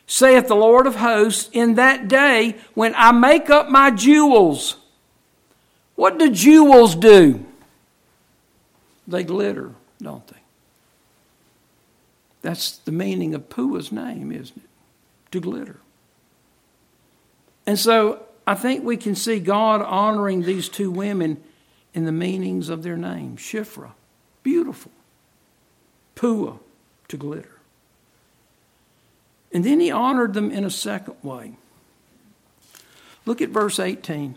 saith 0.06 0.48
the 0.48 0.56
Lord 0.56 0.86
of 0.86 0.96
hosts, 0.96 1.50
in 1.52 1.74
that 1.74 2.08
day 2.08 2.56
when 2.72 2.94
I 2.96 3.12
make 3.12 3.50
up 3.50 3.68
my 3.68 3.90
jewels 3.90 4.76
What 5.94 6.18
do 6.18 6.30
jewels 6.30 6.94
do? 6.94 7.44
They 9.10 9.24
glitter, 9.24 9.74
don't 10.00 10.26
they? 10.28 10.36
That's 12.42 12.78
the 12.78 12.92
meaning 12.92 13.34
of 13.34 13.48
Puah's 13.48 13.90
name, 13.90 14.32
isn't 14.32 14.56
it? 14.56 14.70
To 15.32 15.40
glitter. 15.40 15.80
And 17.66 17.78
so 17.78 18.22
I 18.46 18.54
think 18.54 18.84
we 18.84 18.96
can 18.96 19.14
see 19.14 19.40
God 19.40 19.82
honoring 19.82 20.42
these 20.42 20.68
two 20.68 20.90
women 20.90 21.42
in 21.92 22.04
the 22.04 22.12
meanings 22.12 22.68
of 22.68 22.82
their 22.82 22.96
names. 22.96 23.40
Shiphrah, 23.40 23.92
beautiful. 24.42 24.92
Puah, 26.14 26.58
to 27.08 27.16
glitter. 27.16 27.58
And 29.52 29.64
then 29.64 29.80
he 29.80 29.90
honored 29.90 30.34
them 30.34 30.52
in 30.52 30.64
a 30.64 30.70
second 30.70 31.16
way. 31.22 31.56
Look 33.26 33.42
at 33.42 33.48
verse 33.48 33.80
18. 33.80 34.36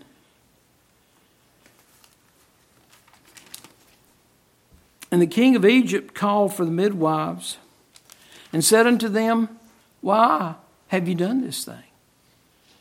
And 5.14 5.22
the 5.22 5.28
king 5.28 5.56
of 5.56 5.64
Egypt 5.64 6.16
called 6.16 6.56
for 6.56 6.66
the 6.66 6.72
midwives 6.72 7.58
and 8.52 8.66
said 8.66 8.88
unto 8.88 9.08
them, 9.08 9.48
Why 10.02 10.56
have 10.88 11.08
you 11.08 11.14
done 11.14 11.42
this 11.42 11.64
thing? 11.64 11.84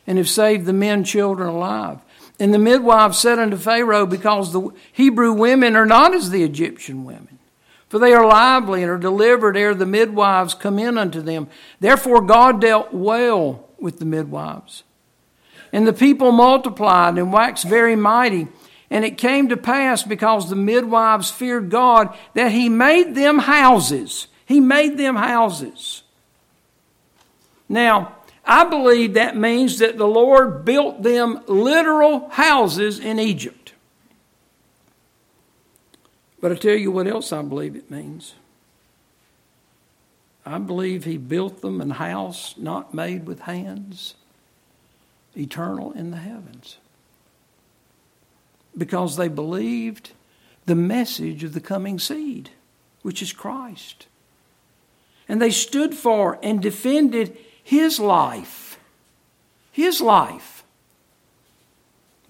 And 0.07 0.17
have 0.17 0.27
saved 0.27 0.65
the 0.65 0.73
men, 0.73 1.03
children 1.03 1.47
alive. 1.47 1.99
And 2.39 2.51
the 2.51 2.57
midwives 2.57 3.19
said 3.19 3.37
unto 3.37 3.55
Pharaoh, 3.55 4.07
Because 4.07 4.51
the 4.51 4.71
Hebrew 4.91 5.31
women 5.31 5.75
are 5.75 5.85
not 5.85 6.15
as 6.15 6.31
the 6.31 6.41
Egyptian 6.41 7.03
women. 7.05 7.37
For 7.87 7.99
they 7.99 8.13
are 8.13 8.25
lively 8.25 8.81
and 8.81 8.89
are 8.89 8.97
delivered 8.97 9.55
ere 9.55 9.75
the 9.75 9.85
midwives 9.85 10.55
come 10.55 10.79
in 10.79 10.97
unto 10.97 11.21
them. 11.21 11.47
Therefore 11.79 12.19
God 12.19 12.59
dealt 12.59 12.95
well 12.95 13.69
with 13.77 13.99
the 13.99 14.05
midwives. 14.05 14.81
And 15.71 15.85
the 15.85 15.93
people 15.93 16.31
multiplied 16.31 17.19
and 17.19 17.31
waxed 17.31 17.65
very 17.65 17.95
mighty. 17.95 18.47
And 18.93 19.03
it 19.03 19.17
came 19.17 19.49
to 19.49 19.57
pass, 19.57 20.03
because 20.03 20.49
the 20.51 20.55
midwives 20.55 21.31
feared 21.31 21.71
God, 21.71 22.15
that 22.35 22.51
he 22.51 22.69
made 22.69 23.15
them 23.15 23.39
houses. 23.39 24.27
He 24.45 24.59
made 24.59 24.99
them 24.99 25.15
houses. 25.15 26.03
Now, 27.67 28.17
I 28.45 28.65
believe 28.65 29.15
that 29.15 29.35
means 29.35 29.79
that 29.79 29.97
the 29.97 30.05
Lord 30.05 30.63
built 30.63 31.01
them 31.01 31.41
literal 31.47 32.29
houses 32.29 32.99
in 32.99 33.17
Egypt. 33.17 33.73
But 36.39 36.51
I 36.51 36.55
tell 36.55 36.75
you 36.75 36.91
what 36.91 37.07
else 37.07 37.33
I 37.33 37.41
believe 37.41 37.75
it 37.75 37.89
means. 37.89 38.35
I 40.45 40.59
believe 40.59 41.05
He 41.05 41.17
built 41.17 41.61
them 41.61 41.81
a 41.81 41.91
house 41.95 42.53
not 42.57 42.93
made 42.93 43.25
with 43.25 43.39
hands, 43.39 44.13
eternal 45.35 45.93
in 45.93 46.11
the 46.11 46.17
heavens. 46.17 46.77
Because 48.77 49.17
they 49.17 49.27
believed 49.27 50.11
the 50.65 50.75
message 50.75 51.43
of 51.43 51.53
the 51.53 51.61
coming 51.61 51.99
seed, 51.99 52.49
which 53.01 53.21
is 53.21 53.33
Christ. 53.33 54.07
And 55.27 55.41
they 55.41 55.51
stood 55.51 55.93
for 55.93 56.39
and 56.41 56.61
defended 56.61 57.37
his 57.63 57.99
life. 57.99 58.79
His 59.71 60.01
life. 60.01 60.63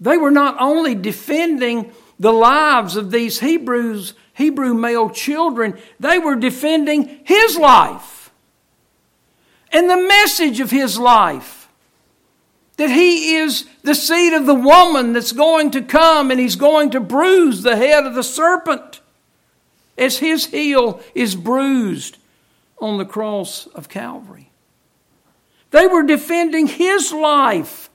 They 0.00 0.16
were 0.16 0.30
not 0.30 0.56
only 0.60 0.94
defending 0.94 1.92
the 2.18 2.32
lives 2.32 2.96
of 2.96 3.10
these 3.10 3.40
Hebrews, 3.40 4.14
Hebrew 4.34 4.74
male 4.74 5.10
children, 5.10 5.78
they 5.98 6.18
were 6.18 6.36
defending 6.36 7.20
his 7.24 7.56
life 7.56 8.24
and 9.74 9.90
the 9.90 9.96
message 9.96 10.60
of 10.60 10.70
his 10.70 10.98
life. 10.98 11.63
That 12.76 12.90
he 12.90 13.36
is 13.36 13.66
the 13.82 13.94
seed 13.94 14.32
of 14.32 14.46
the 14.46 14.54
woman 14.54 15.12
that's 15.12 15.32
going 15.32 15.70
to 15.72 15.82
come 15.82 16.30
and 16.30 16.40
he's 16.40 16.56
going 16.56 16.90
to 16.90 17.00
bruise 17.00 17.62
the 17.62 17.76
head 17.76 18.04
of 18.04 18.14
the 18.14 18.22
serpent 18.22 19.00
as 19.96 20.18
his 20.18 20.46
heel 20.46 21.00
is 21.14 21.36
bruised 21.36 22.18
on 22.78 22.98
the 22.98 23.04
cross 23.04 23.66
of 23.68 23.88
Calvary. 23.88 24.50
They 25.70 25.86
were 25.86 26.02
defending 26.02 26.66
his 26.66 27.12
life, 27.12 27.90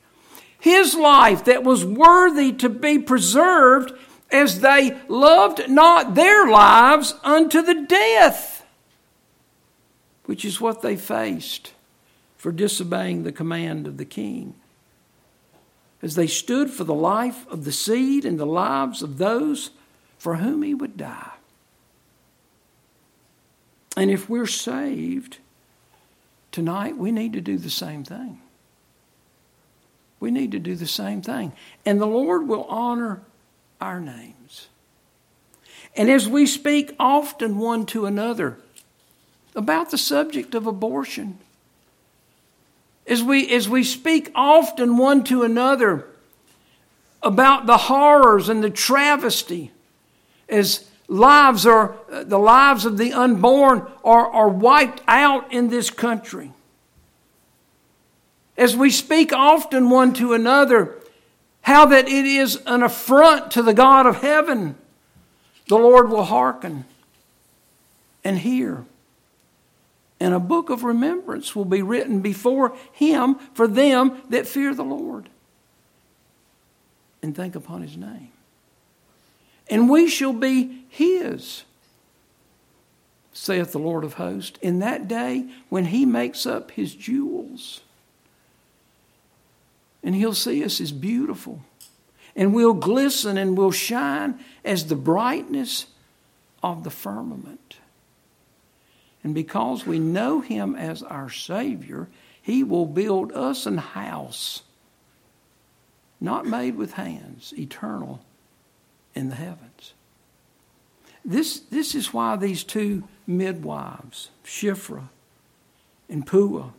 his 0.60 0.96
life 0.96 1.46
that 1.46 1.64
was 1.64 1.86
worthy 1.86 2.54
to 2.54 2.70
be 2.70 3.00
preserved 3.00 3.94
as 4.32 4.62
they 4.62 4.98
loved 5.08 5.70
not 5.70 6.16
their 6.16 6.48
lives 6.48 7.16
unto 7.24 7.62
the 7.62 7.86
death, 7.86 8.66
which 10.26 10.46
is 10.46 10.62
what 10.62 10.82
they 10.82 10.96
faced 10.96 11.74
for 12.38 12.52
disobeying 12.52 13.24
the 13.24 13.32
command 13.32 13.88
of 13.88 13.98
the 13.98 14.06
king. 14.06 14.56
As 16.02 16.16
they 16.16 16.28
stood 16.28 16.70
for 16.70 16.84
the 16.84 16.94
life 16.94 17.48
of 17.48 17.66
the 17.66 17.72
seed 17.72 18.26
and 18.26 18.40
the 18.40 18.46
lives 18.46 19.02
of 19.02 19.18
those 19.18 19.72
for 20.18 20.36
whom 20.36 20.64
he 20.64 20.74
would 20.74 20.96
die. 20.98 21.34
And 23.98 24.10
if 24.10 24.30
we're 24.30 24.48
saved, 24.48 25.40
Tonight, 26.52 26.98
we 26.98 27.12
need 27.12 27.34
to 27.34 27.42
do 27.42 27.58
the 27.58 27.70
same 27.70 28.04
thing. 28.04 28.40
We 30.20 30.32
need 30.32 30.52
to 30.52 30.60
do 30.60 30.76
the 30.76 30.88
same 30.88 31.22
thing. 31.22 31.54
And 31.86 32.02
the 32.02 32.08
Lord 32.08 32.48
will 32.48 32.64
honor 32.64 33.22
our 33.80 34.00
names. 34.00 34.68
And 35.96 36.10
as 36.10 36.28
we 36.28 36.46
speak 36.46 36.96
often 37.00 37.58
one 37.58 37.86
to 37.88 38.06
another 38.06 38.58
about 39.56 39.92
the 39.92 39.98
subject 39.98 40.56
of 40.56 40.68
abortion, 40.68 41.38
as 43.10 43.24
we, 43.24 43.50
as 43.50 43.68
we 43.68 43.84
speak 43.84 44.32
often 44.36 44.96
one 44.96 45.24
to 45.26 45.42
another 45.42 46.06
about 47.24 47.66
the 47.66 47.78
horrors 47.78 48.48
and 48.48 48.64
the 48.64 48.70
travesty, 48.70 49.72
as 50.48 50.88
lives 51.08 51.66
are, 51.66 51.96
the 52.10 52.38
lives 52.38 52.86
of 52.86 53.00
the 53.00 53.12
unborn 53.12 53.86
are, 54.04 54.30
are 54.30 54.48
wiped 54.48 55.02
out 55.08 55.52
in 55.52 55.70
this 55.70 55.90
country. 55.90 56.54
As 58.56 58.78
we 58.78 58.92
speak 58.92 59.34
often 59.34 59.90
one 59.90 60.14
to 60.14 60.34
another, 60.34 60.96
how 61.62 61.88
that 61.88 62.08
it 62.08 62.26
is 62.26 62.62
an 62.68 62.84
affront 62.84 63.52
to 63.52 63.64
the 63.64 63.74
God 63.74 64.06
of 64.06 64.18
heaven, 64.18 64.76
the 65.68 65.78
Lord 65.78 66.10
will 66.10 66.26
hearken 66.26 66.86
and 68.24 68.38
hear. 68.38 68.86
And 70.20 70.34
a 70.34 70.40
book 70.40 70.70
of 70.70 70.84
remembrance 70.84 71.56
will 71.56 71.66
be 71.66 71.82
written 71.82 72.22
before 72.22 72.76
Him 72.92 73.36
for 73.54 73.68
them 73.68 74.22
that 74.30 74.48
fear 74.48 74.74
the 74.74 74.84
Lord 74.84 75.30
and 77.22 77.36
think 77.36 77.56
upon 77.56 77.82
His 77.82 77.96
name 77.96 78.32
and 79.70 79.90
we 79.90 80.08
shall 80.08 80.34
be 80.34 80.86
his, 80.90 81.64
saith 83.32 83.72
the 83.72 83.80
Lord 83.80 84.04
of 84.04 84.16
hosts, 84.16 84.58
in 84.62 84.80
that 84.80 85.08
day 85.08 85.48
when 85.70 85.86
he 85.86 86.06
makes 86.06 86.46
up 86.46 86.72
his 86.72 86.96
jewels. 86.96 87.82
And 90.04 90.16
he'll 90.16 90.34
see 90.34 90.64
us 90.64 90.82
as 90.82 90.92
beautiful. 90.92 91.62
And 92.36 92.54
we'll 92.54 92.74
glisten 92.74 93.38
and 93.38 93.58
we'll 93.58 93.72
shine 93.72 94.40
as 94.66 94.88
the 94.88 94.96
brightness 94.96 95.88
of 96.64 96.84
the 96.84 96.90
firmament. 96.90 97.78
And 99.24 99.36
because 99.36 99.86
we 99.86 100.00
know 100.00 100.42
him 100.42 100.76
as 100.76 101.04
our 101.04 101.30
Savior, 101.30 102.08
he 102.42 102.64
will 102.64 102.86
build 102.86 103.32
us 103.34 103.66
an 103.66 103.78
house, 103.78 104.64
not 106.22 106.46
made 106.46 106.76
with 106.76 106.94
hands, 106.94 107.54
eternal 107.58 108.22
in 109.14 109.30
the 109.30 109.36
heavens. 109.36 109.94
This, 111.26 111.60
this 111.60 111.96
is 111.96 112.14
why 112.14 112.38
these 112.38 112.64
two 112.64 113.04
midwives, 113.28 114.30
Shiphrah 114.46 115.10
and 116.10 116.26
Puah, 116.26 116.72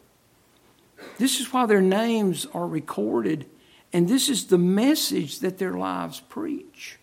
this 1.18 1.40
is 1.40 1.52
why 1.52 1.66
their 1.66 1.80
names 1.80 2.46
are 2.52 2.66
recorded, 2.66 3.46
and 3.92 4.08
this 4.08 4.28
is 4.28 4.46
the 4.46 4.58
message 4.58 5.40
that 5.40 5.58
their 5.58 5.74
lives 5.74 6.20
preach. 6.20 6.98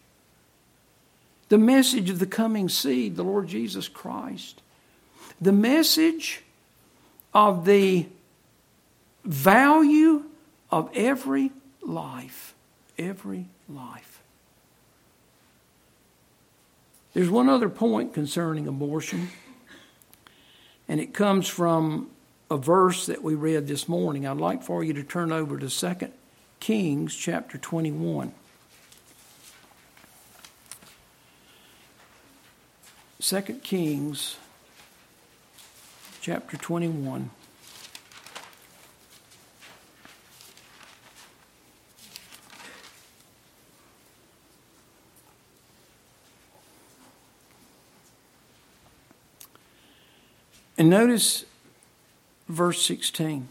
The 1.50 1.58
message 1.58 2.10
of 2.10 2.20
the 2.20 2.28
coming 2.28 2.70
seed, 2.70 3.16
the 3.16 3.24
Lord 3.24 3.48
Jesus 3.48 3.88
Christ. 3.88 4.62
The 5.40 5.52
message 5.52 6.42
of 7.34 7.66
the 7.66 8.08
value 9.24 10.24
of 10.72 10.90
every 10.94 11.52
life. 11.82 12.56
Every 12.98 13.46
life. 13.70 14.22
There's 17.14 17.30
one 17.30 17.50
other 17.50 17.70
point 17.70 18.14
concerning 18.14 18.68
abortion, 18.68 19.30
and 20.88 21.00
it 21.00 21.14
comes 21.14 21.48
from 21.48 22.10
a 22.50 22.58
verse 22.58 23.08
that 23.08 23.24
we 23.24 23.36
read 23.36 23.68
this 23.68 23.88
morning. 23.88 24.28
I'd 24.28 24.38
like 24.38 24.64
for 24.64 24.84
you 24.84 24.94
to 24.94 25.04
turn 25.04 25.32
over 25.32 25.58
to 25.58 25.70
2 25.70 26.12
Kings 26.60 27.16
chapter 27.16 27.58
21. 27.58 28.34
2 33.20 33.42
Kings 33.64 34.38
chapter 36.28 36.58
21. 36.58 37.30
And 50.78 50.90
notice 50.90 51.46
verse 52.50 52.82
16. 52.82 53.48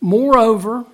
Moreover, 0.00 0.84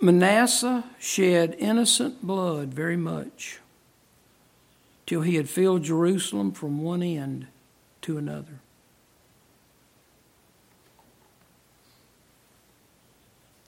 Manasseh 0.00 0.84
shed 0.98 1.54
innocent 1.58 2.26
blood 2.26 2.72
very 2.72 2.96
much 2.96 3.58
till 5.10 5.22
he 5.22 5.34
had 5.34 5.48
filled 5.48 5.82
Jerusalem 5.82 6.52
from 6.52 6.84
one 6.84 7.02
end 7.02 7.48
to 8.00 8.16
another. 8.16 8.60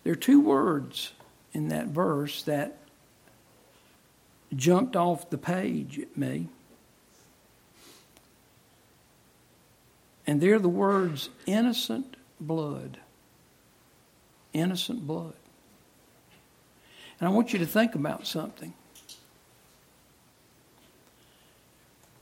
There 0.05 0.12
are 0.12 0.14
two 0.14 0.40
words 0.40 1.14
in 1.52 1.66
that 1.66 1.88
verse 1.88 2.44
that 2.44 2.78
jumped 4.55 4.94
off 4.94 5.31
the 5.31 5.37
page 5.37 5.98
at 5.98 6.16
me. 6.16 6.46
And 10.28 10.40
they're 10.40 10.61
the 10.61 10.68
words 10.68 11.28
innocent 11.44 12.16
blood. 12.38 12.98
Innocent 14.52 15.09
blood. 15.09 15.35
And 17.18 17.28
I 17.28 17.33
want 17.33 17.52
you 17.52 17.59
to 17.59 17.66
think 17.66 17.96
about 17.96 18.28
something. 18.28 18.74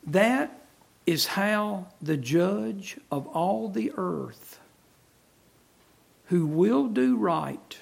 That 0.06 0.62
is 1.06 1.26
how 1.26 1.86
the 2.00 2.16
judge 2.16 2.98
of 3.10 3.26
all 3.28 3.68
the 3.68 3.92
earth, 3.96 4.58
who 6.26 6.46
will 6.46 6.88
do 6.88 7.16
right, 7.16 7.78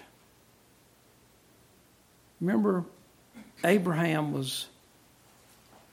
remember, 2.40 2.85
Abraham 3.64 4.33
was 4.33 4.66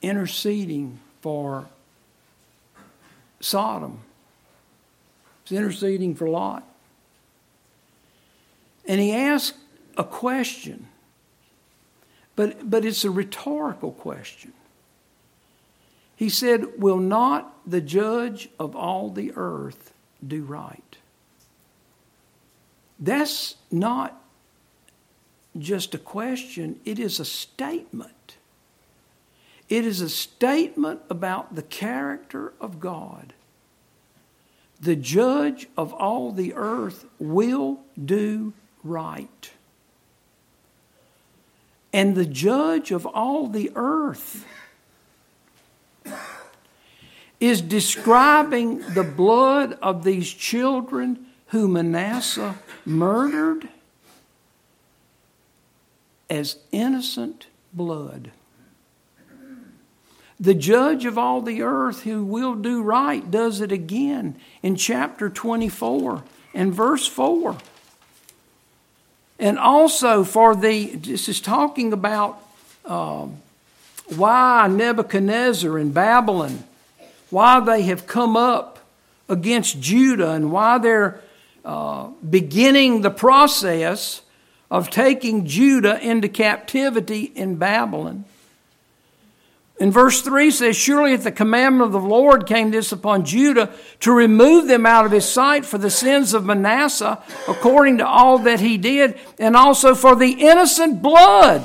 interceding 0.01 0.99
for 1.21 1.65
Sodom. 3.39 3.99
He 5.43 5.55
was 5.55 5.59
interceding 5.63 6.15
for 6.15 6.29
Lot. 6.29 6.63
And 8.87 9.01
he 9.01 9.13
asked 9.13 9.55
a 9.97 10.03
question, 10.03 10.87
but, 12.35 12.69
but 12.69 12.85
it's 12.85 13.03
a 13.03 13.09
rhetorical 13.09 13.91
question. 13.91 14.53
He 16.15 16.29
said, 16.29 16.79
Will 16.79 16.97
not 16.97 17.53
the 17.65 17.81
judge 17.81 18.49
of 18.59 18.75
all 18.75 19.09
the 19.09 19.33
earth 19.35 19.93
do 20.25 20.43
right? 20.43 20.97
That's 22.99 23.55
not 23.71 24.21
just 25.57 25.93
a 25.93 25.97
question, 25.97 26.79
it 26.85 26.99
is 26.99 27.19
a 27.19 27.25
statement. 27.25 28.37
It 29.67 29.85
is 29.85 30.01
a 30.01 30.09
statement 30.09 31.01
about 31.09 31.55
the 31.55 31.63
character 31.63 32.53
of 32.61 32.79
God. 32.79 33.33
The 34.79 34.95
judge 34.95 35.67
of 35.77 35.93
all 35.93 36.31
the 36.31 36.53
earth 36.53 37.05
will 37.19 37.79
do 38.03 38.53
right. 38.83 39.51
And 41.91 42.13
the 42.15 42.25
judge 42.25 42.91
of 42.91 43.05
all 43.05 43.47
the 43.47 43.71
earth 43.75 44.45
is 47.45 47.61
describing 47.61 48.79
the 48.93 49.03
blood 49.03 49.77
of 49.81 50.03
these 50.03 50.31
children 50.31 51.25
who 51.47 51.67
Manasseh 51.67 52.55
murdered 52.85 53.69
as 56.29 56.57
innocent 56.71 57.47
blood. 57.73 58.31
The 60.39 60.53
judge 60.53 61.05
of 61.05 61.17
all 61.17 61.41
the 61.41 61.61
earth 61.61 62.03
who 62.03 62.25
will 62.25 62.55
do 62.55 62.81
right 62.81 63.29
does 63.29 63.61
it 63.61 63.71
again 63.71 64.35
in 64.61 64.75
chapter 64.75 65.29
24 65.29 66.23
and 66.53 66.73
verse 66.73 67.07
4. 67.07 67.57
And 69.39 69.59
also 69.59 70.23
for 70.23 70.55
the, 70.55 70.95
this 70.95 71.29
is 71.29 71.39
talking 71.39 71.93
about 71.93 72.41
um, 72.85 73.37
why 74.15 74.67
Nebuchadnezzar 74.67 75.77
in 75.79 75.91
Babylon, 75.91 76.63
why 77.29 77.59
they 77.59 77.83
have 77.83 78.07
come 78.07 78.37
up 78.37 78.79
against 79.27 79.79
Judah 79.79 80.31
and 80.31 80.51
why 80.51 80.77
they're 80.77 81.21
uh, 81.63 82.09
beginning 82.27 83.01
the 83.01 83.09
process 83.09 84.21
of 84.69 84.89
taking 84.89 85.45
Judah 85.45 85.99
into 85.99 86.27
captivity 86.27 87.31
in 87.35 87.55
Babylon. 87.55 88.25
In 89.77 89.91
verse 89.91 90.21
3 90.21 90.51
says, 90.51 90.77
Surely 90.77 91.13
at 91.13 91.23
the 91.23 91.31
commandment 91.31 91.87
of 91.87 91.91
the 91.91 92.07
Lord 92.07 92.45
came 92.45 92.71
this 92.71 92.91
upon 92.91 93.25
Judah 93.25 93.73
to 94.01 94.11
remove 94.11 94.67
them 94.67 94.85
out 94.85 95.05
of 95.05 95.11
his 95.11 95.27
sight 95.27 95.65
for 95.65 95.77
the 95.77 95.89
sins 95.89 96.33
of 96.33 96.45
Manasseh, 96.45 97.21
according 97.47 97.97
to 97.97 98.07
all 98.07 98.37
that 98.39 98.61
he 98.61 98.77
did, 98.77 99.19
and 99.37 99.55
also 99.55 99.93
for 99.93 100.15
the 100.15 100.31
innocent 100.31 101.01
blood 101.01 101.61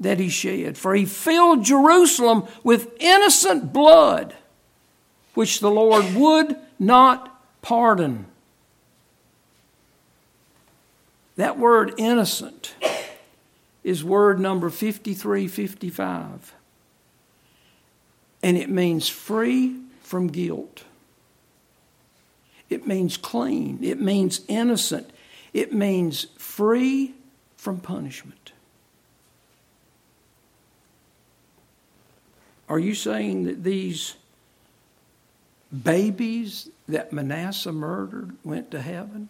that 0.00 0.20
he 0.20 0.28
shed. 0.28 0.78
For 0.78 0.94
he 0.94 1.04
filled 1.04 1.64
Jerusalem 1.64 2.44
with 2.62 2.92
innocent 3.00 3.72
blood, 3.72 4.34
which 5.34 5.60
the 5.60 5.70
Lord 5.70 6.14
would 6.14 6.56
not 6.78 7.42
pardon. 7.62 8.26
That 11.36 11.58
word 11.58 11.94
innocent 11.98 12.74
is 13.84 14.04
word 14.04 14.40
number 14.40 14.70
5355. 14.70 16.54
And 18.42 18.56
it 18.56 18.70
means 18.70 19.08
free 19.08 19.76
from 20.02 20.28
guilt. 20.28 20.84
It 22.68 22.86
means 22.86 23.16
clean. 23.16 23.78
It 23.82 24.00
means 24.00 24.42
innocent. 24.48 25.10
It 25.52 25.72
means 25.72 26.26
free 26.36 27.14
from 27.56 27.80
punishment. 27.80 28.37
Are 32.68 32.78
you 32.78 32.94
saying 32.94 33.44
that 33.44 33.64
these 33.64 34.14
babies 35.82 36.68
that 36.88 37.12
Manasseh 37.12 37.72
murdered 37.72 38.36
went 38.44 38.70
to 38.72 38.80
heaven? 38.80 39.28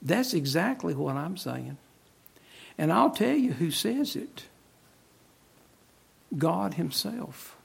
That's 0.00 0.32
exactly 0.32 0.94
what 0.94 1.16
I'm 1.16 1.36
saying. 1.36 1.76
And 2.76 2.92
I'll 2.92 3.10
tell 3.10 3.34
you 3.34 3.52
who 3.52 3.70
says 3.70 4.16
it 4.16 4.44
God 6.36 6.74
Himself. 6.74 7.56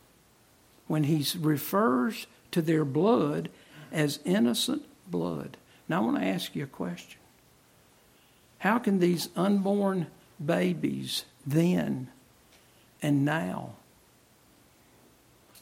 When 0.87 1.03
He 1.03 1.25
refers 1.37 2.27
to 2.51 2.61
their 2.61 2.85
blood 2.85 3.49
as 3.91 4.19
innocent 4.25 4.83
blood. 5.07 5.57
Now, 5.87 6.01
I 6.01 6.05
want 6.05 6.17
to 6.17 6.25
ask 6.25 6.55
you 6.55 6.63
a 6.63 6.67
question. 6.67 7.19
How 8.59 8.79
can 8.79 8.99
these 8.99 9.29
unborn 9.35 10.07
babies 10.43 11.25
then 11.45 12.07
and 13.01 13.25
now, 13.25 13.73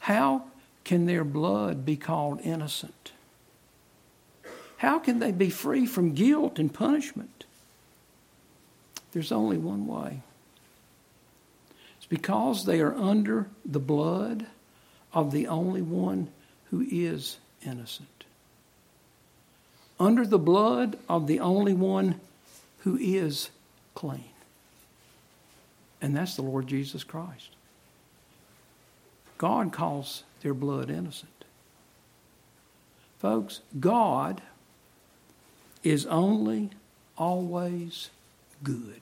how 0.01 0.45
can 0.83 1.05
their 1.05 1.23
blood 1.23 1.85
be 1.85 1.95
called 1.95 2.41
innocent? 2.41 3.11
How 4.77 4.97
can 4.97 5.19
they 5.19 5.31
be 5.31 5.51
free 5.51 5.85
from 5.85 6.15
guilt 6.15 6.57
and 6.57 6.73
punishment? 6.73 7.45
There's 9.11 9.31
only 9.31 9.57
one 9.59 9.85
way. 9.85 10.21
It's 11.97 12.07
because 12.07 12.65
they 12.65 12.81
are 12.81 12.95
under 12.95 13.47
the 13.63 13.79
blood 13.79 14.47
of 15.13 15.31
the 15.31 15.47
only 15.47 15.83
one 15.83 16.29
who 16.71 16.83
is 16.89 17.37
innocent. 17.63 18.23
Under 19.99 20.25
the 20.25 20.39
blood 20.39 20.97
of 21.07 21.27
the 21.27 21.39
only 21.39 21.73
one 21.73 22.19
who 22.79 22.97
is 22.97 23.51
clean. 23.93 24.23
And 26.01 26.15
that's 26.15 26.35
the 26.35 26.41
Lord 26.41 26.65
Jesus 26.65 27.03
Christ. 27.03 27.49
God 29.41 29.73
calls 29.73 30.21
their 30.43 30.53
blood 30.53 30.91
innocent. 30.91 31.31
Folks, 33.17 33.61
God 33.79 34.39
is 35.81 36.05
only 36.05 36.69
always 37.17 38.11
good. 38.61 39.01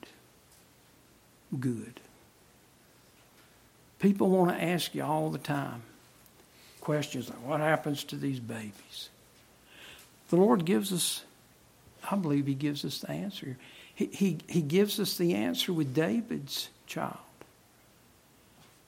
Good. 1.59 1.99
People 3.99 4.29
want 4.29 4.51
to 4.51 4.63
ask 4.63 4.95
you 4.95 5.03
all 5.03 5.29
the 5.29 5.39
time 5.39 5.81
questions 6.79 7.27
like, 7.27 7.45
what 7.45 7.59
happens 7.59 8.05
to 8.05 8.15
these 8.15 8.39
babies? 8.39 9.09
The 10.29 10.37
Lord 10.37 10.63
gives 10.63 10.93
us, 10.93 11.25
I 12.09 12.15
believe 12.15 12.47
He 12.47 12.53
gives 12.53 12.85
us 12.85 12.99
the 12.99 13.11
answer. 13.11 13.57
He, 13.93 14.05
he, 14.05 14.37
he 14.47 14.61
gives 14.61 15.01
us 15.01 15.17
the 15.17 15.33
answer 15.33 15.73
with 15.73 15.93
David's 15.93 16.69
child 16.87 17.17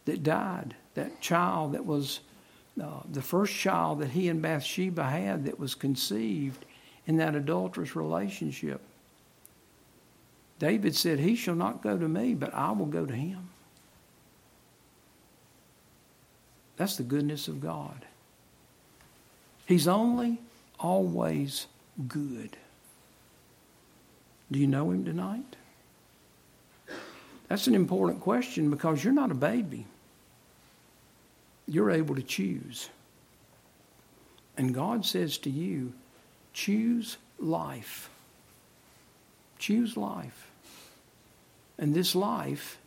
that 0.05 0.23
died, 0.23 0.75
that 0.95 1.21
child 1.21 1.73
that 1.73 1.85
was 1.85 2.19
uh, 2.81 3.01
the 3.11 3.21
first 3.21 3.53
child 3.53 3.99
that 3.99 4.09
he 4.09 4.29
and 4.29 4.41
Bathsheba 4.41 5.03
had 5.03 5.45
that 5.45 5.59
was 5.59 5.75
conceived 5.75 6.65
in 7.07 7.17
that 7.17 7.35
adulterous 7.35 7.95
relationship. 7.95 8.81
David 10.59 10.95
said, 10.95 11.19
He 11.19 11.35
shall 11.35 11.55
not 11.55 11.81
go 11.81 11.97
to 11.97 12.07
me, 12.07 12.33
but 12.33 12.53
I 12.53 12.71
will 12.71 12.85
go 12.85 13.05
to 13.05 13.13
him. 13.13 13.49
That's 16.77 16.97
the 16.97 17.03
goodness 17.03 17.47
of 17.47 17.61
God. 17.61 18.05
He's 19.65 19.87
only 19.87 20.39
always 20.79 21.67
good. 22.07 22.57
Do 24.51 24.59
you 24.59 24.67
know 24.67 24.91
Him 24.91 25.05
tonight? 25.05 25.55
That's 27.47 27.67
an 27.67 27.75
important 27.75 28.19
question 28.19 28.69
because 28.69 29.03
you're 29.03 29.13
not 29.13 29.31
a 29.31 29.35
baby. 29.35 29.85
You're 31.67 31.91
able 31.91 32.15
to 32.15 32.23
choose. 32.23 32.89
And 34.57 34.73
God 34.73 35.05
says 35.05 35.37
to 35.39 35.49
you, 35.49 35.93
choose 36.53 37.17
life. 37.39 38.09
Choose 39.57 39.95
life. 39.95 40.51
And 41.77 41.93
this 41.93 42.15
life 42.15 42.77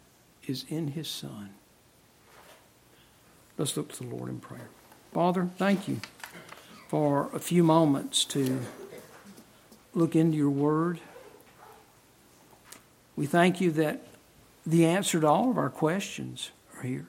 is 0.46 0.64
in 0.68 0.88
His 0.88 1.08
Son. 1.08 1.50
Let's 3.56 3.76
look 3.76 3.92
to 3.92 4.04
the 4.04 4.14
Lord 4.14 4.28
in 4.28 4.40
prayer. 4.40 4.68
Father, 5.12 5.48
thank 5.56 5.88
you 5.88 6.00
for 6.88 7.30
a 7.32 7.38
few 7.38 7.62
moments 7.62 8.24
to 8.26 8.60
look 9.94 10.16
into 10.16 10.36
your 10.36 10.50
word. 10.50 11.00
We 13.16 13.26
thank 13.26 13.60
you 13.60 13.70
that 13.72 14.00
the 14.66 14.86
answer 14.86 15.20
to 15.20 15.26
all 15.26 15.50
of 15.50 15.58
our 15.58 15.70
questions 15.70 16.50
are 16.76 16.82
here. 16.82 17.06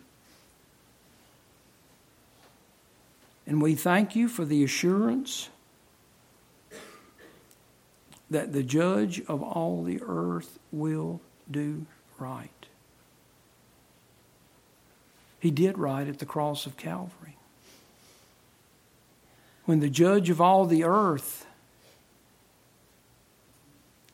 And 3.47 3.61
we 3.61 3.75
thank 3.75 4.15
you 4.15 4.27
for 4.27 4.43
the 4.45 4.63
assurance 4.63 5.49
that 8.29 8.53
the 8.53 8.63
judge 8.63 9.21
of 9.27 9.43
all 9.43 9.83
the 9.83 10.01
earth 10.01 10.57
will 10.71 11.21
do 11.49 11.85
right. 12.17 12.49
He 15.39 15.51
did 15.51 15.77
right 15.77 16.07
at 16.07 16.17
the 16.17 16.25
cross 16.25 16.65
of 16.65 16.75
Calvary. 16.75 17.37
When 19.65 19.79
the 19.79 19.89
judge 19.89 20.29
of 20.29 20.41
all 20.41 20.65
the 20.65 20.83
earth 20.83 21.45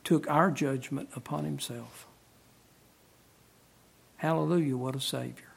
took 0.04 0.30
our 0.30 0.52
judgment 0.52 1.10
upon 1.16 1.46
himself. 1.46 2.06
Hallelujah, 4.18 4.76
what 4.76 4.94
a 4.94 5.00
Savior. 5.00 5.51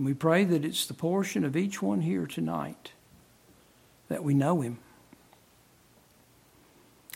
And 0.00 0.06
we 0.06 0.14
pray 0.14 0.44
that 0.44 0.64
it's 0.64 0.86
the 0.86 0.94
portion 0.94 1.44
of 1.44 1.54
each 1.54 1.82
one 1.82 2.00
here 2.00 2.26
tonight 2.26 2.92
that 4.08 4.24
we 4.24 4.32
know 4.32 4.62
Him. 4.62 4.78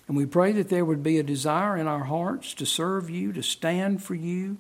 And 0.07 0.19
we 0.19 0.27
pray 0.27 0.53
that 0.53 0.69
there 0.69 0.85
would 0.85 1.03
be 1.03 1.19
a 1.19 1.23
desire 1.23 1.79
in 1.79 1.87
our 1.87 2.05
hearts 2.05 2.53
to 2.53 2.67
serve 2.67 3.09
you, 3.09 3.33
to 3.33 3.43
stand 3.43 4.03
for 4.03 4.15
you, 4.15 4.59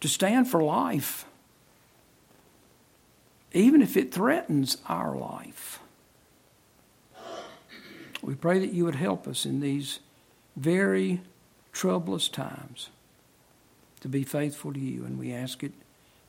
to 0.00 0.08
stand 0.08 0.48
for 0.48 0.62
life, 0.62 1.26
even 3.52 3.82
if 3.82 3.94
it 3.94 4.10
threatens 4.10 4.78
our 4.86 5.14
life. 5.14 5.80
We 8.22 8.34
pray 8.34 8.58
that 8.58 8.72
you 8.72 8.86
would 8.86 8.94
help 8.94 9.28
us 9.28 9.44
in 9.44 9.60
these 9.60 9.98
very 10.56 11.20
troublous 11.72 12.26
times 12.26 12.88
to 14.00 14.08
be 14.08 14.24
faithful 14.24 14.72
to 14.72 14.80
you, 14.80 15.04
and 15.04 15.18
we 15.18 15.30
ask 15.30 15.62
it 15.62 15.72